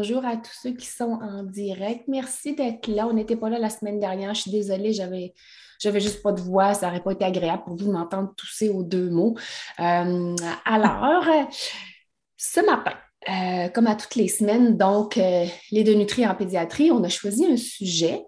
Bonjour 0.00 0.24
à 0.24 0.38
tous 0.38 0.58
ceux 0.62 0.70
qui 0.70 0.86
sont 0.86 1.18
en 1.20 1.42
direct. 1.42 2.04
Merci 2.08 2.54
d'être 2.54 2.88
là. 2.88 3.06
On 3.06 3.12
n'était 3.12 3.36
pas 3.36 3.50
là 3.50 3.58
la 3.58 3.68
semaine 3.68 4.00
dernière. 4.00 4.32
Je 4.32 4.40
suis 4.40 4.50
désolée, 4.50 4.94
j'avais, 4.94 5.34
j'avais 5.78 6.00
juste 6.00 6.22
pas 6.22 6.32
de 6.32 6.40
voix. 6.40 6.72
Ça 6.72 6.86
n'aurait 6.86 7.02
pas 7.02 7.12
été 7.12 7.26
agréable 7.26 7.64
pour 7.64 7.76
vous 7.76 7.84
de 7.84 7.92
m'entendre 7.92 8.32
tousser 8.34 8.70
aux 8.70 8.82
deux 8.82 9.10
mots. 9.10 9.36
Euh, 9.78 10.34
alors, 10.64 11.26
ce 12.38 12.60
matin, 12.64 12.94
euh, 13.28 13.68
comme 13.68 13.88
à 13.88 13.94
toutes 13.94 14.14
les 14.14 14.28
semaines, 14.28 14.78
donc, 14.78 15.18
euh, 15.18 15.44
les 15.70 15.84
deux 15.84 15.92
nutris 15.92 16.26
en 16.26 16.34
pédiatrie, 16.34 16.90
on 16.90 17.04
a 17.04 17.10
choisi 17.10 17.44
un 17.44 17.58
sujet 17.58 18.24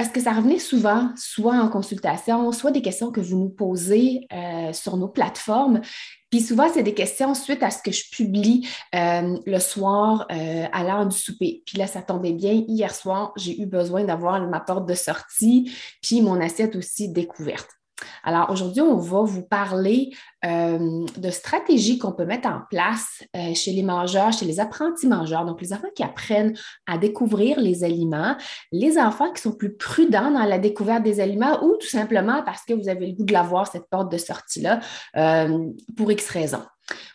parce 0.00 0.12
que 0.12 0.20
ça 0.22 0.32
revenait 0.32 0.58
souvent, 0.58 1.10
soit 1.14 1.56
en 1.56 1.68
consultation, 1.68 2.52
soit 2.52 2.70
des 2.70 2.80
questions 2.80 3.12
que 3.12 3.20
vous 3.20 3.36
nous 3.36 3.50
posez 3.50 4.26
sur 4.72 4.96
nos 4.96 5.08
plateformes. 5.08 5.82
Puis 6.30 6.40
souvent, 6.40 6.68
c'est 6.72 6.84
des 6.84 6.94
questions 6.94 7.34
suite 7.34 7.62
à 7.62 7.70
ce 7.70 7.82
que 7.82 7.90
je 7.90 8.08
publie 8.10 8.66
euh, 8.94 9.36
le 9.44 9.58
soir 9.58 10.26
euh, 10.30 10.66
à 10.72 10.84
l'heure 10.84 11.06
du 11.06 11.16
souper. 11.16 11.62
Puis 11.66 11.76
là, 11.76 11.88
ça 11.88 12.02
tombait 12.02 12.32
bien. 12.32 12.64
Hier 12.68 12.94
soir, 12.94 13.32
j'ai 13.36 13.60
eu 13.60 13.66
besoin 13.66 14.04
d'avoir 14.04 14.40
ma 14.48 14.60
porte 14.60 14.88
de 14.88 14.94
sortie, 14.94 15.72
puis 16.00 16.22
mon 16.22 16.40
assiette 16.40 16.76
aussi 16.76 17.08
découverte. 17.08 17.79
Alors 18.24 18.50
aujourd'hui, 18.50 18.82
on 18.82 18.96
va 18.96 19.22
vous 19.22 19.42
parler 19.42 20.10
euh, 20.44 21.04
de 21.16 21.30
stratégies 21.30 21.98
qu'on 21.98 22.12
peut 22.12 22.24
mettre 22.24 22.48
en 22.48 22.62
place 22.70 23.22
euh, 23.36 23.54
chez 23.54 23.72
les 23.72 23.82
mangeurs, 23.82 24.32
chez 24.32 24.46
les 24.46 24.60
apprentis 24.60 25.06
mangeurs, 25.06 25.44
donc 25.44 25.60
les 25.60 25.72
enfants 25.72 25.88
qui 25.94 26.02
apprennent 26.02 26.56
à 26.86 26.98
découvrir 26.98 27.60
les 27.60 27.84
aliments, 27.84 28.36
les 28.72 28.98
enfants 28.98 29.32
qui 29.32 29.42
sont 29.42 29.52
plus 29.52 29.76
prudents 29.76 30.30
dans 30.30 30.44
la 30.44 30.58
découverte 30.58 31.02
des 31.02 31.20
aliments 31.20 31.62
ou 31.62 31.76
tout 31.76 31.88
simplement 31.88 32.42
parce 32.42 32.64
que 32.64 32.72
vous 32.72 32.88
avez 32.88 33.06
le 33.06 33.12
goût 33.12 33.24
de 33.24 33.32
l'avoir, 33.32 33.66
cette 33.66 33.88
porte 33.90 34.10
de 34.10 34.18
sortie-là, 34.18 34.80
euh, 35.16 35.68
pour 35.96 36.10
X 36.10 36.28
raisons. 36.30 36.62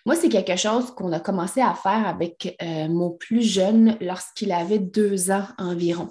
Moi, 0.05 0.15
c'est 0.15 0.29
quelque 0.29 0.55
chose 0.55 0.91
qu'on 0.91 1.11
a 1.11 1.19
commencé 1.19 1.61
à 1.61 1.73
faire 1.73 2.07
avec 2.07 2.55
mon 2.61 3.09
plus 3.09 3.41
jeune 3.41 3.97
lorsqu'il 3.99 4.53
avait 4.53 4.79
deux 4.79 5.31
ans 5.31 5.47
environ. 5.57 6.09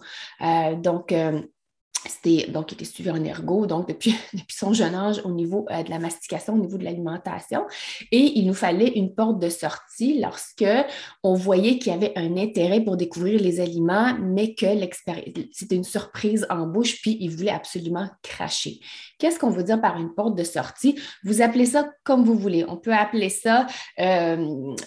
donc, 0.82 1.14
c'était 2.08 2.50
donc 2.50 2.72
il 2.72 2.74
était 2.74 2.84
suivi 2.84 3.10
en 3.10 3.22
ergo, 3.24 3.66
donc 3.66 3.88
depuis, 3.94 4.14
son 4.48 4.72
jeune 4.72 4.94
âge 4.94 5.20
au 5.24 5.30
niveau 5.30 5.66
euh, 5.70 5.82
de 5.82 5.90
la 5.90 5.98
mastication, 5.98 6.54
au 6.54 6.58
niveau 6.58 6.78
de 6.78 6.84
l'alimentation. 6.84 7.64
Et 8.12 8.38
il 8.38 8.46
nous 8.46 8.54
fallait 8.54 8.92
une 8.96 9.14
porte 9.14 9.38
de 9.38 9.48
sortie 9.48 10.20
lorsque 10.20 10.64
on 11.22 11.34
voyait 11.34 11.78
qu'il 11.78 11.92
y 11.92 11.96
avait 11.96 12.12
un 12.16 12.36
intérêt 12.36 12.80
pour 12.80 12.96
découvrir 12.96 13.40
les 13.40 13.60
aliments, 13.60 14.16
mais 14.20 14.54
que 14.54 14.66
c'était 15.52 15.76
une 15.76 15.84
surprise 15.84 16.46
en 16.50 16.66
bouche, 16.66 17.00
puis 17.00 17.16
il 17.20 17.30
voulait 17.30 17.50
absolument 17.50 18.08
cracher. 18.22 18.80
Qu'est-ce 19.24 19.38
qu'on 19.38 19.48
veut 19.48 19.64
dire 19.64 19.80
par 19.80 19.98
une 19.98 20.12
porte 20.12 20.36
de 20.36 20.44
sortie? 20.44 21.00
Vous 21.22 21.40
appelez 21.40 21.64
ça 21.64 21.88
comme 22.02 22.26
vous 22.26 22.34
voulez. 22.34 22.62
On 22.68 22.76
peut 22.76 22.92
appeler 22.92 23.30
ça 23.30 23.66
euh, 23.98 24.36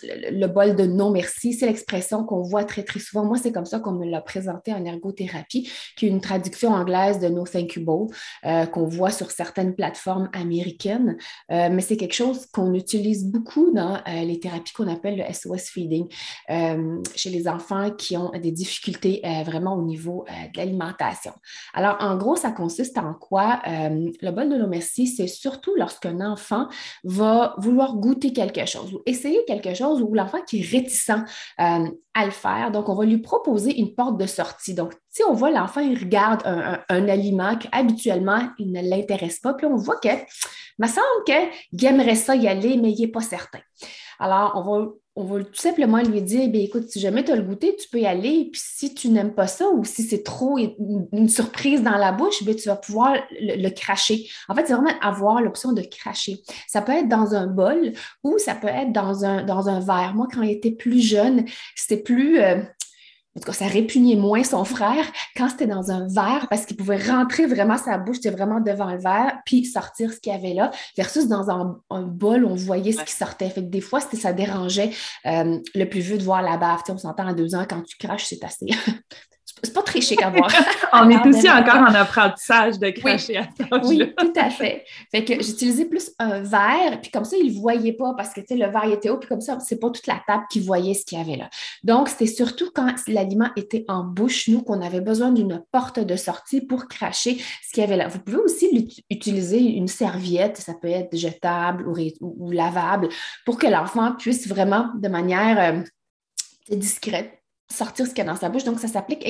le, 0.03 0.46
bol 0.46 0.75
de 0.75 0.84
non 0.84 1.09
merci. 1.09 1.53
C'est 1.53 1.66
l'expression 1.66 2.24
qu'on 2.24 2.44
voit 2.44 2.64
très, 2.64 2.84
très 2.84 3.00
souvent. 3.00 3.25
Moi, 3.25 3.38
c'est 3.42 3.52
comme 3.52 3.66
ça 3.66 3.80
qu'on 3.80 3.94
me 3.94 4.06
l'a 4.06 4.22
présenté 4.22 4.72
en 4.72 4.86
ergothérapie, 4.86 5.72
qui 5.96 6.06
est 6.06 6.09
une 6.09 6.22
traduction 6.22 6.70
anglaise 6.70 7.18
de 7.18 7.30
No 7.30 7.46
Thank 7.46 7.78
You 7.78 7.84
Bowl 7.84 8.09
qu'on 8.72 8.86
voit 8.86 9.09
sur 9.09 9.31
certaines 9.31 9.74
plateformes 9.74 10.30
américaines, 10.34 11.18
euh, 11.52 11.69
mais 11.72 11.81
c'est 11.81 11.98
quelque 11.98 12.14
chose 12.14 12.46
qu'on 12.46 12.75
utilise 12.75 13.25
beaucoup 13.25 13.72
dans 13.72 13.96
euh, 13.96 14.24
les 14.24 14.40
thérapies 14.40 14.74
qu'on 14.74 14.88
appelle 14.88 15.18
le 15.18 15.34
SOS 15.34 15.72
feeding 15.72 16.08
chez 17.16 17.31
les 17.31 17.48
enfants 17.48 17.90
qui 17.90 18.16
ont 18.18 18.30
des 18.31 18.52
difficultés 18.52 19.24
vraiment 19.46 19.75
au 19.75 19.81
niveau 19.81 20.25
de 20.54 20.58
l'alimentation. 20.58 21.31
Alors, 21.74 21.98
en 22.00 22.18
gros, 22.18 22.36
ça 22.36 22.52
consiste 22.52 23.00
en 23.00 23.16
quoi? 23.16 23.62
Le 24.27 24.31
bol 24.33 24.49
de 24.49 24.57
no 24.57 24.67
merci, 24.67 25.07
c'est 25.07 25.27
surtout 25.27 25.73
lorsqu'un 25.75 26.19
enfant 26.21 26.67
va 27.03 27.55
vouloir 27.57 27.95
goûter 27.95 28.33
quelque 28.33 28.65
chose 28.65 28.93
ou 28.93 29.01
essayer 29.05 29.43
quelque 29.45 29.73
chose 29.73 30.01
ou 30.01 30.13
l'enfant 30.13 30.41
qui 30.47 30.59
est 30.59 30.67
réticent 30.67 31.11
à 31.57 32.25
le 32.25 32.31
faire. 32.31 32.71
Donc, 32.71 32.89
on 32.89 32.95
va 32.95 33.05
lui 33.05 33.19
proposer 33.19 33.79
une 33.79 33.93
porte 33.95 34.17
de 34.17 34.25
sortie. 34.25 34.73
Donc, 34.73 34.93
si 35.09 35.23
on 35.23 35.33
voit 35.33 35.51
l'enfant, 35.51 35.81
il 35.81 35.97
regarde 35.97 36.41
un, 36.45 37.07
aliment 37.07 37.55
qu'habituellement, 37.55 38.49
il 38.59 38.71
ne 38.71 38.81
l'intéresse 38.81 39.39
pas, 39.39 39.53
puis 39.53 39.65
on 39.65 39.75
voit 39.75 39.97
que, 39.97 40.09
me 40.79 40.88
semble 40.88 41.23
qu'il 41.25 41.85
aimerait 41.85 42.15
ça 42.15 42.35
y 42.35 42.47
aller, 42.47 42.77
mais 42.77 42.91
il 42.91 42.99
n'est 42.99 43.11
pas 43.11 43.21
certain. 43.21 43.59
Alors, 44.19 44.53
on 44.55 44.61
va, 44.61 44.88
on 45.17 45.23
va 45.23 45.44
tout 45.44 45.55
simplement 45.55 45.97
lui 45.97 46.22
dire, 46.22 46.47
bien, 46.47 46.61
écoute, 46.61 46.89
si 46.89 47.00
jamais 47.00 47.23
tu 47.23 47.31
as 47.31 47.35
le 47.35 47.41
goûter, 47.41 47.75
tu 47.75 47.89
peux 47.89 47.97
y 47.97 48.05
aller, 48.05 48.50
puis 48.51 48.61
si 48.63 48.94
tu 48.94 49.09
n'aimes 49.09 49.33
pas 49.33 49.47
ça 49.47 49.67
ou 49.67 49.83
si 49.83 50.03
c'est 50.03 50.22
trop 50.22 50.59
une, 50.59 51.28
surprise 51.28 51.81
dans 51.81 51.97
la 51.97 52.11
bouche, 52.11 52.44
bien, 52.44 52.53
tu 52.53 52.69
vas 52.69 52.75
pouvoir 52.75 53.16
le, 53.31 53.69
cracher. 53.69 54.27
En 54.47 54.53
fait, 54.53 54.67
c'est 54.67 54.73
vraiment 54.73 54.94
avoir 55.01 55.41
l'option 55.41 55.73
de 55.73 55.81
cracher. 55.81 56.38
Ça 56.67 56.83
peut 56.83 56.91
être 56.91 57.09
dans 57.09 57.33
un 57.33 57.47
bol 57.47 57.94
ou 58.23 58.38
ça 58.38 58.53
peut 58.53 58.67
être 58.67 58.94
dans 58.94 59.25
un, 59.25 59.44
dans 59.44 59.67
un 59.69 59.79
verre. 59.79 60.13
Moi, 60.13 60.27
quand 60.31 60.44
j'étais 60.44 60.72
plus 60.72 61.01
jeune, 61.01 61.45
c'était 61.75 62.03
plus... 62.03 62.39
Euh, 62.39 62.61
en 63.38 63.40
tout 63.40 63.46
cas, 63.46 63.53
ça 63.53 63.68
répugnait 63.68 64.16
moins 64.16 64.44
son 64.44 64.66
frère 64.66 65.06
quand 65.36 65.48
c'était 65.48 65.68
dans 65.68 65.92
un 65.92 66.08
verre 66.08 66.48
parce 66.50 66.66
qu'il 66.66 66.75
pouvait 66.75 66.98
rentrer 66.98 67.46
vraiment 67.46 67.78
sa 67.78 68.00
bouche, 68.00 68.16
c'était 68.16 68.36
vraiment 68.36 68.59
devant 68.59 68.92
le 68.92 68.98
verre, 68.98 69.38
puis 69.46 69.64
sortir 69.64 70.12
ce 70.12 70.20
qu'il 70.20 70.34
y 70.34 70.36
avait 70.36 70.56
là, 70.56 70.72
versus 70.98 71.28
dans 71.28 71.52
un, 71.52 72.02
bol, 72.02 72.46
on 72.46 72.56
voyait 72.56 72.94
ce 72.94 73.03
qui 73.03 73.12
sortait. 73.14 73.52
Fait 73.52 73.62
que 73.62 73.70
des 73.70 73.81
fois, 73.81 74.00
ça 74.02 74.34
dérangeait 74.34 74.90
euh, 75.28 75.59
le 75.75 75.86
plus 75.86 76.00
vieux 76.00 76.18
de 76.18 76.24
voir 76.24 76.42
la 76.42 76.58
bave. 76.58 76.81
on 76.90 76.98
s'entend 76.98 77.28
à 77.28 77.36
deux 77.36 77.53
ans, 77.53 77.66
quand 77.70 77.84
tu 77.84 77.96
craches, 77.98 78.25
c'est 78.25 78.44
assez. 78.44 78.66
c'est 79.63 79.73
pas 79.73 79.81
très 79.81 80.01
chic 80.01 80.22
à 80.22 80.29
voir. 80.29 80.51
On 80.94 81.09
est 81.09 81.25
aussi 81.28 81.50
encore 81.50 81.81
en 81.81 81.94
apprentissage 81.94 82.79
de 82.79 82.90
cracher 82.90 83.38
à 83.38 83.47
Oui, 83.84 84.13
tout 84.18 84.34
à 84.35 84.50
fait. 84.50 84.85
Fait 85.12 85.23
que 85.23 85.34
j'utilisais 85.35 85.85
plus 85.85 86.12
un 86.19 86.41
verre, 86.41 87.01
puis 87.01 87.12
comme 87.12 87.25
ça, 87.25 87.38
ils 87.38 87.56
ne 87.56 87.59
voyaient 87.59 87.94
pas 87.94 88.13
parce 88.16 88.34
que 88.34 88.41
le 88.50 88.66
verre 88.72 88.91
était 88.91 89.09
haut, 89.09 89.18
puis 89.18 89.29
comme 89.29 89.41
ça, 89.41 89.57
c'est 89.59 89.79
pas 89.79 89.90
toute 89.90 90.07
la 90.07 90.22
table 90.28 90.44
qui 90.50 90.59
voyait 90.59 90.94
ce 90.94 91.06
qu'il 91.06 91.18
y 91.18 91.22
avait 91.22 91.38
là. 91.38 91.50
Donc, 91.84 92.09
c'était 92.09 92.28
surtout 92.28 92.69
quand 92.73 92.94
l'aliment 93.07 93.50
était 93.56 93.85
en 93.88 94.03
bouche, 94.03 94.47
nous, 94.47 94.62
qu'on 94.62 94.81
avait 94.81 95.01
besoin 95.01 95.31
d'une 95.31 95.63
porte 95.71 96.00
de 96.00 96.15
sortie 96.15 96.62
pour 96.62 96.88
cracher 96.88 97.38
ce 97.65 97.74
qu'il 97.74 97.81
y 97.81 97.86
avait 97.86 97.98
là. 97.98 98.07
Vous 98.07 98.19
pouvez 98.19 98.38
aussi 98.38 99.04
utiliser 99.09 99.59
une 99.59 99.88
serviette, 99.88 100.57
ça 100.57 100.74
peut 100.74 100.88
être 100.88 101.15
jetable 101.15 101.86
ou, 102.19 102.51
lavable, 102.51 103.09
pour 103.45 103.57
que 103.57 103.68
l'enfant 103.68 104.13
puisse 104.13 104.48
vraiment, 104.48 104.89
de 104.95 105.07
manière 105.07 105.75
euh, 105.75 106.75
discrète, 106.75 107.31
sortir 107.69 108.06
ce 108.06 108.12
qu'il 108.12 108.19
y 108.19 108.28
a 108.28 108.31
dans 108.31 108.40
sa 108.40 108.50
bouche. 108.50 108.64
Donc, 108.64 108.80
ça 108.80 108.88
s'applique 108.88 109.25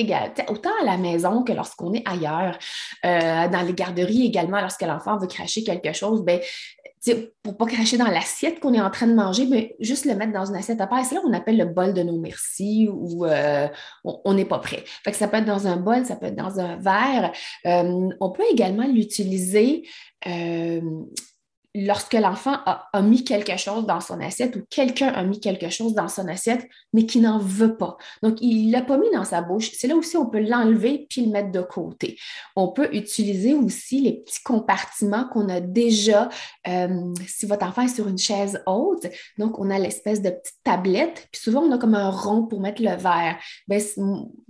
autant 0.48 0.70
à 0.82 0.84
la 0.84 0.96
maison 0.96 1.42
que 1.42 1.52
lorsqu'on 1.52 1.92
est 1.92 2.06
ailleurs. 2.08 2.58
Euh, 3.04 3.48
dans 3.48 3.62
les 3.62 3.74
garderies 3.74 4.26
également, 4.26 4.60
lorsque 4.60 4.82
l'enfant 4.82 5.18
veut 5.18 5.26
cracher 5.26 5.64
quelque 5.64 5.92
chose, 5.92 6.22
ben, 6.22 6.40
pour 7.42 7.52
ne 7.52 7.58
pas 7.58 7.66
cracher 7.66 7.96
dans 7.96 8.08
l'assiette 8.08 8.60
qu'on 8.60 8.74
est 8.74 8.80
en 8.80 8.90
train 8.90 9.06
de 9.06 9.14
manger, 9.14 9.46
mais 9.46 9.76
juste 9.80 10.04
le 10.04 10.14
mettre 10.14 10.32
dans 10.32 10.44
une 10.44 10.56
assiette 10.56 10.80
à 10.80 10.86
part. 10.86 11.04
C'est 11.04 11.14
là 11.14 11.20
qu'on 11.20 11.32
appelle 11.32 11.56
le 11.56 11.64
bol 11.66 11.94
de 11.94 12.02
nos 12.02 12.18
merci 12.18 12.88
ou 12.90 13.24
euh, 13.24 13.68
on 14.04 14.34
n'est 14.34 14.44
pas 14.44 14.58
prêt. 14.58 14.82
Fait 15.04 15.10
que 15.10 15.16
ça 15.16 15.28
peut 15.28 15.38
être 15.38 15.44
dans 15.44 15.66
un 15.66 15.76
bol, 15.76 16.04
ça 16.04 16.16
peut 16.16 16.26
être 16.26 16.36
dans 16.36 16.60
un 16.60 16.76
verre. 16.76 17.32
Euh, 17.66 18.08
on 18.20 18.30
peut 18.30 18.44
également 18.50 18.86
l'utiliser 18.86 19.84
lorsque 21.86 22.14
l'enfant 22.14 22.56
a, 22.66 23.02
mis 23.02 23.24
quelque 23.24 23.56
chose 23.56 23.86
dans 23.86 24.00
son 24.00 24.20
assiette 24.20 24.56
ou 24.56 24.62
quelqu'un 24.68 25.08
a 25.08 25.22
mis 25.22 25.40
quelque 25.40 25.70
chose 25.70 25.94
dans 25.94 26.08
son 26.08 26.26
assiette, 26.28 26.68
mais 26.92 27.06
qui 27.06 27.20
n'en 27.20 27.38
veut 27.38 27.76
pas. 27.76 27.96
Donc, 28.22 28.38
il 28.40 28.66
ne 28.66 28.72
l'a 28.72 28.82
pas 28.82 28.98
mis 28.98 29.10
dans 29.12 29.24
sa 29.24 29.42
bouche. 29.42 29.70
C'est 29.72 29.86
là 29.86 29.96
aussi 29.96 30.16
on 30.16 30.26
peut 30.26 30.40
l'enlever 30.40 31.06
puis 31.08 31.24
le 31.24 31.30
mettre 31.30 31.52
de 31.52 31.60
côté. 31.60 32.18
On 32.56 32.68
peut 32.68 32.88
utiliser 32.92 33.54
aussi 33.54 34.00
les 34.00 34.20
petits 34.20 34.42
compartiments 34.42 35.28
qu'on 35.28 35.48
a 35.48 35.60
déjà. 35.60 36.28
Euh, 36.66 37.14
si 37.26 37.46
votre 37.46 37.66
enfant 37.66 37.82
est 37.82 37.94
sur 37.94 38.08
une 38.08 38.18
chaise 38.18 38.62
haute, 38.66 39.06
donc 39.38 39.58
on 39.58 39.70
a 39.70 39.78
l'espèce 39.78 40.22
de 40.22 40.30
petite 40.30 40.58
tablette, 40.64 41.28
puis 41.32 41.40
souvent 41.40 41.62
on 41.62 41.72
a 41.72 41.78
comme 41.78 41.94
un 41.94 42.10
rond 42.10 42.46
pour 42.46 42.60
mettre 42.60 42.82
le 42.82 42.96
verre. 42.96 43.38
Ben, 43.68 43.80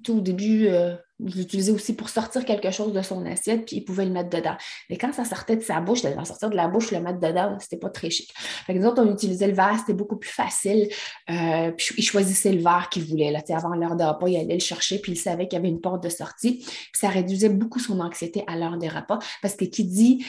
tout 0.03 0.19
au 0.19 0.21
début, 0.21 0.69
euh, 0.69 0.97
je 1.25 1.37
l'utilisais 1.37 1.73
aussi 1.73 1.95
pour 1.95 2.09
sortir 2.09 2.45
quelque 2.45 2.71
chose 2.71 2.93
de 2.93 3.03
son 3.03 3.25
assiette, 3.27 3.67
puis 3.67 3.77
il 3.77 3.85
pouvait 3.85 4.05
le 4.05 4.13
mettre 4.13 4.31
dedans. 4.31 4.57
Mais 4.89 4.97
quand 4.97 5.13
ça 5.13 5.25
sortait 5.25 5.57
de 5.57 5.63
sa 5.63 5.81
bouche, 5.81 6.03
de 6.03 6.11
sortir 6.25 6.51
de 6.51 6.57
la 6.57 6.69
bouche, 6.69 6.93
le 6.93 7.01
mettre 7.01 7.19
dedans, 7.19 7.57
c'était 7.61 7.77
pas 7.77 7.91
très 7.91 8.11
chic. 8.11 8.33
Par 8.67 8.75
exemple, 8.75 9.01
on 9.01 9.13
utilisait 9.13 9.49
le 9.49 9.55
verre, 9.55 9.77
c'était 9.79 9.95
beaucoup 9.95 10.17
plus 10.17 10.31
facile. 10.31 10.89
Euh, 11.31 11.73
puis 11.73 11.95
il 11.97 12.03
choisissait 12.03 12.53
le 12.53 12.63
verre 12.63 12.89
qu'il 12.91 13.05
voulait. 13.05 13.31
Là, 13.31 13.41
avant 13.51 13.75
l'heure 13.75 13.97
de 13.97 14.05
repas, 14.05 14.29
il 14.29 14.37
allait 14.37 14.55
le 14.55 14.61
chercher, 14.61 14.99
puis 14.99 15.13
il 15.13 15.17
savait 15.17 15.49
qu'il 15.49 15.57
y 15.57 15.61
avait 15.61 15.69
une 15.69 15.81
porte 15.81 16.03
de 16.03 16.09
sortie. 16.09 16.59
Puis 16.59 16.91
ça 16.95 17.09
réduisait 17.09 17.49
beaucoup 17.49 17.81
son 17.81 18.01
anxiété 18.01 18.45
à 18.47 18.57
l'heure 18.57 18.79
des 18.79 18.89
repas, 18.89 19.19
parce 19.43 19.55
que 19.55 19.65
qui 19.65 19.85
dit 19.85 20.25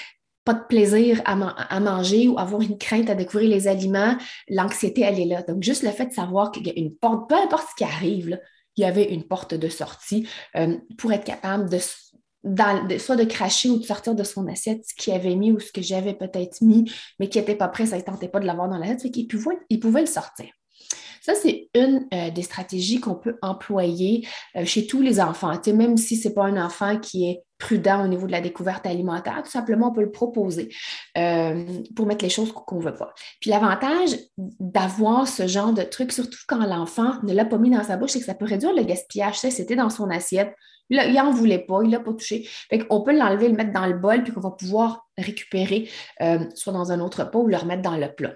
pas 0.45 0.53
de 0.55 0.63
plaisir 0.67 1.21
à, 1.25 1.79
manger 1.79 2.27
ou 2.27 2.39
avoir 2.39 2.61
une 2.61 2.79
crainte 2.79 3.07
à 3.09 3.13
découvrir 3.13 3.49
les 3.49 3.67
aliments, 3.67 4.17
l'anxiété, 4.47 5.01
elle 5.01 5.19
est 5.19 5.25
là. 5.25 5.43
Donc, 5.43 5.61
juste 5.61 5.83
le 5.83 5.91
fait 5.91 6.07
de 6.07 6.13
savoir 6.13 6.51
qu'il 6.51 6.65
y 6.65 6.71
a 6.71 6.73
une 6.75 6.95
porte, 6.95 7.29
peu 7.29 7.35
importe 7.35 7.67
ce 7.69 7.75
qui 7.75 7.83
arrive, 7.83 8.39
il 8.79 8.83
y 8.83 8.85
avait 8.85 9.13
une 9.13 9.23
porte 9.23 9.53
de 9.53 9.67
sortie 9.67 10.27
euh, 10.55 10.77
pour 10.97 11.11
être 11.11 11.25
capable 11.25 11.69
de, 11.69 11.77
soit 12.97 13.15
de 13.17 13.25
cracher 13.25 13.69
ou 13.69 13.77
de 13.77 13.83
sortir 13.83 14.15
de 14.15 14.23
son 14.23 14.47
assiette 14.47 14.85
ce 14.85 14.93
qu'il 14.95 15.13
avait 15.13 15.35
mis 15.35 15.51
ou 15.51 15.59
ce 15.59 15.71
que 15.71 15.81
j'avais 15.81 16.13
peut-être 16.13 16.61
mis, 16.61 16.89
mais 17.19 17.27
qui 17.27 17.37
n'était 17.37 17.55
pas 17.55 17.67
prêt, 17.67 17.87
ça 17.87 17.97
ne 17.97 18.01
tentait 18.01 18.29
pas 18.29 18.39
de 18.39 18.45
l'avoir 18.45 18.69
dans 18.69 18.77
l'assiette, 18.77 19.01
fait 19.01 19.11
qu'il 19.11 19.27
pouvait, 19.27 19.59
il 19.69 19.79
pouvait 19.79 20.01
le 20.01 20.07
sortir. 20.07 20.47
Ça, 21.21 21.33
c'est 21.35 21.69
une 21.75 22.07
euh, 22.13 22.29
des 22.31 22.41
stratégies 22.41 22.99
qu'on 22.99 23.15
peut 23.15 23.37
employer 23.41 24.27
euh, 24.55 24.65
chez 24.65 24.87
tous 24.87 25.01
les 25.01 25.19
enfants. 25.19 25.53
même 25.73 25.97
si 25.97 26.15
ce 26.15 26.27
n'est 26.27 26.33
pas 26.33 26.45
un 26.45 26.63
enfant 26.63 26.97
qui 26.99 27.29
est 27.29 27.43
prudent 27.57 28.05
au 28.05 28.07
niveau 28.07 28.25
de 28.25 28.31
la 28.31 28.39
découverte 28.39 28.85
alimentaire, 28.85 29.41
tout 29.43 29.51
simplement, 29.51 29.89
on 29.89 29.93
peut 29.93 30.01
le 30.01 30.11
proposer 30.11 30.73
euh, 31.17 31.65
pour 31.93 32.05
mettre 32.05 32.23
les 32.23 32.29
choses 32.29 32.53
qu'on 32.53 32.77
ne 32.77 32.83
veut 32.83 32.95
pas. 32.95 33.13
Puis 33.41 33.49
l'avantage 33.49 34.15
d'avoir 34.37 35.27
ce 35.27 35.45
genre 35.45 35.73
de 35.73 35.83
truc, 35.83 36.13
surtout 36.13 36.39
quand 36.47 36.65
l'enfant 36.65 37.21
ne 37.23 37.33
l'a 37.33 37.43
pas 37.43 37.57
mis 37.57 37.69
dans 37.69 37.83
sa 37.83 37.97
bouche, 37.97 38.11
c'est 38.11 38.19
que 38.19 38.25
ça 38.25 38.33
peut 38.33 38.45
réduire 38.45 38.73
le 38.73 38.83
gaspillage. 38.83 39.39
C'était 39.39 39.75
dans 39.75 39.89
son 39.89 40.09
assiette. 40.09 40.53
il 40.89 41.13
n'en 41.13 41.31
voulait 41.31 41.59
pas, 41.59 41.81
il 41.83 41.87
ne 41.87 41.91
l'a 41.91 41.99
pas 41.99 42.13
touché. 42.13 42.47
Fait 42.69 42.85
on 42.89 43.01
peut 43.01 43.15
l'enlever, 43.15 43.49
le 43.49 43.55
mettre 43.55 43.73
dans 43.73 43.87
le 43.87 43.97
bol, 43.97 44.23
puis 44.23 44.31
qu'on 44.31 44.39
va 44.39 44.51
pouvoir 44.51 45.09
récupérer 45.17 45.89
soit 46.55 46.73
dans 46.73 46.93
un 46.93 47.01
autre 47.01 47.29
pot 47.29 47.41
ou 47.41 47.47
le 47.47 47.57
remettre 47.57 47.81
dans 47.81 47.97
le 47.97 48.13
plat 48.13 48.35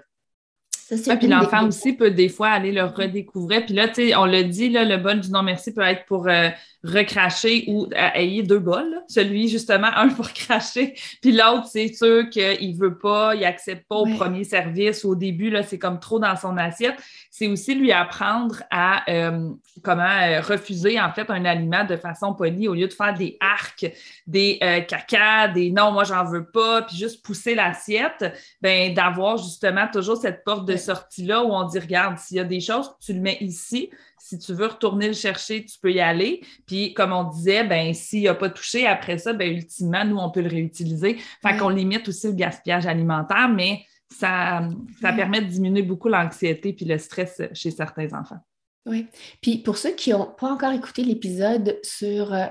puis 0.88 1.28
l'enfant 1.28 1.66
aussi 1.66 1.94
peut 1.94 2.10
des 2.10 2.28
fois 2.28 2.48
aller 2.48 2.72
le 2.72 2.84
redécouvrir. 2.84 3.64
Puis 3.64 3.74
là, 3.74 3.88
tu 3.88 3.94
sais, 3.94 4.16
on 4.16 4.24
l'a 4.24 4.42
dit, 4.42 4.68
là, 4.68 4.84
le 4.84 4.98
bol 4.98 5.20
du 5.20 5.30
non-merci 5.30 5.72
peut 5.72 5.80
être 5.80 6.04
pour 6.06 6.28
euh, 6.28 6.50
recracher 6.82 7.64
ou 7.68 7.88
ayez 7.94 8.42
deux 8.42 8.58
bols. 8.58 9.02
Celui, 9.08 9.48
justement, 9.48 9.88
un 9.96 10.08
pour 10.08 10.32
cracher, 10.32 10.94
puis 11.22 11.32
l'autre, 11.32 11.66
c'est 11.66 11.92
sûr 11.92 12.28
qu'il 12.28 12.74
ne 12.74 12.78
veut 12.78 12.98
pas, 12.98 13.34
il 13.34 13.40
n'accepte 13.40 13.88
pas 13.88 13.96
au 13.96 14.06
premier 14.06 14.44
service. 14.44 15.04
Au 15.04 15.14
début, 15.14 15.50
là, 15.50 15.62
c'est 15.62 15.78
comme 15.78 15.98
trop 16.00 16.18
dans 16.18 16.36
son 16.36 16.56
assiette. 16.56 16.96
C'est 17.30 17.46
aussi 17.46 17.74
lui 17.74 17.90
apprendre 17.90 18.62
à 18.70 19.10
euh, 19.10 19.50
comment 19.82 20.02
euh, 20.02 20.40
refuser, 20.40 21.00
en 21.00 21.12
fait, 21.12 21.30
un 21.30 21.44
aliment 21.44 21.84
de 21.84 21.96
façon 21.96 22.34
polie 22.34 22.68
au 22.68 22.74
lieu 22.74 22.88
de 22.88 22.92
faire 22.92 23.14
des 23.14 23.36
arcs, 23.40 23.86
des 24.26 24.58
caca, 24.88 25.48
des 25.48 25.70
non, 25.70 25.92
moi, 25.92 26.04
j'en 26.04 26.24
veux 26.24 26.44
pas, 26.44 26.82
puis 26.82 26.96
juste 26.96 27.24
pousser 27.24 27.54
l'assiette, 27.54 28.24
ben 28.60 28.92
d'avoir 28.94 29.36
justement 29.38 29.88
toujours 29.92 30.16
cette 30.16 30.44
porte 30.44 30.66
de 30.66 30.73
sortie-là 30.76 31.42
où 31.42 31.52
on 31.52 31.64
dit, 31.64 31.78
regarde, 31.78 32.18
s'il 32.18 32.36
y 32.36 32.40
a 32.40 32.44
des 32.44 32.60
choses, 32.60 32.90
tu 33.00 33.12
le 33.12 33.20
mets 33.20 33.38
ici. 33.40 33.90
Si 34.18 34.38
tu 34.38 34.54
veux 34.54 34.66
retourner 34.66 35.08
le 35.08 35.14
chercher, 35.14 35.64
tu 35.64 35.78
peux 35.78 35.92
y 35.92 36.00
aller. 36.00 36.42
Puis, 36.66 36.94
comme 36.94 37.12
on 37.12 37.24
disait, 37.24 37.64
ben 37.64 37.92
s'il 37.92 38.24
n'a 38.24 38.34
pas 38.34 38.50
touché, 38.50 38.86
après 38.86 39.18
ça, 39.18 39.32
ben 39.32 39.50
ultimement, 39.50 40.04
nous, 40.04 40.16
on 40.16 40.30
peut 40.30 40.40
le 40.40 40.48
réutiliser. 40.48 41.18
Fait 41.42 41.56
qu'on 41.56 41.68
limite 41.68 42.08
aussi 42.08 42.28
le 42.28 42.34
gaspillage 42.34 42.86
alimentaire, 42.86 43.48
mais 43.48 43.84
ça, 44.08 44.68
ça 45.00 45.12
permet 45.12 45.40
de 45.40 45.46
diminuer 45.46 45.82
beaucoup 45.82 46.08
l'anxiété 46.08 46.72
puis 46.72 46.84
le 46.84 46.98
stress 46.98 47.42
chez 47.52 47.70
certains 47.70 48.12
enfants. 48.12 48.40
Oui. 48.86 49.06
Puis 49.40 49.58
pour 49.58 49.78
ceux 49.78 49.92
qui 49.92 50.10
n'ont 50.10 50.26
pas 50.38 50.52
encore 50.52 50.72
écouté 50.72 51.04
l'épisode 51.04 51.78
sur 51.82 52.34
euh, 52.34 52.46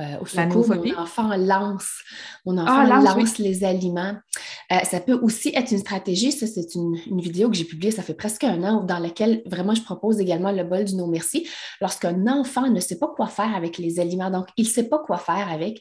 euh, 0.00 0.18
au 0.20 0.26
secours, 0.26 0.66
mon 0.68 0.98
enfant 0.98 1.36
lance, 1.36 2.00
mon 2.44 2.58
enfant 2.58 2.84
ah, 2.90 3.00
lance, 3.00 3.38
les 3.38 3.62
aliments. 3.62 4.14
Euh, 4.72 4.78
ça 4.82 4.98
peut 4.98 5.16
aussi 5.22 5.52
être 5.54 5.70
une 5.70 5.78
stratégie. 5.78 6.32
Ça, 6.32 6.48
c'est 6.48 6.74
une, 6.74 6.96
vidéo 7.20 7.48
que 7.48 7.56
j'ai 7.56 7.64
publiée, 7.64 7.92
ça 7.92 8.02
fait 8.02 8.14
presque 8.14 8.42
un 8.42 8.64
an, 8.64 8.82
dans 8.82 8.98
laquelle 8.98 9.42
vraiment 9.46 9.74
je 9.74 9.82
propose 9.82 10.18
également 10.18 10.50
le 10.50 10.64
bol 10.64 10.84
du 10.84 10.96
non 10.96 11.06
merci. 11.06 11.48
Lorsqu'un 11.80 12.26
enfant 12.26 12.68
ne 12.68 12.80
sait 12.80 12.98
pas 12.98 13.12
quoi 13.14 13.28
faire 13.28 13.54
avec 13.54 13.78
les 13.78 14.00
aliments, 14.00 14.30
donc 14.30 14.48
il 14.56 14.64
ne 14.64 14.70
sait 14.70 14.88
pas 14.88 14.98
quoi 14.98 15.18
faire 15.18 15.48
avec, 15.52 15.80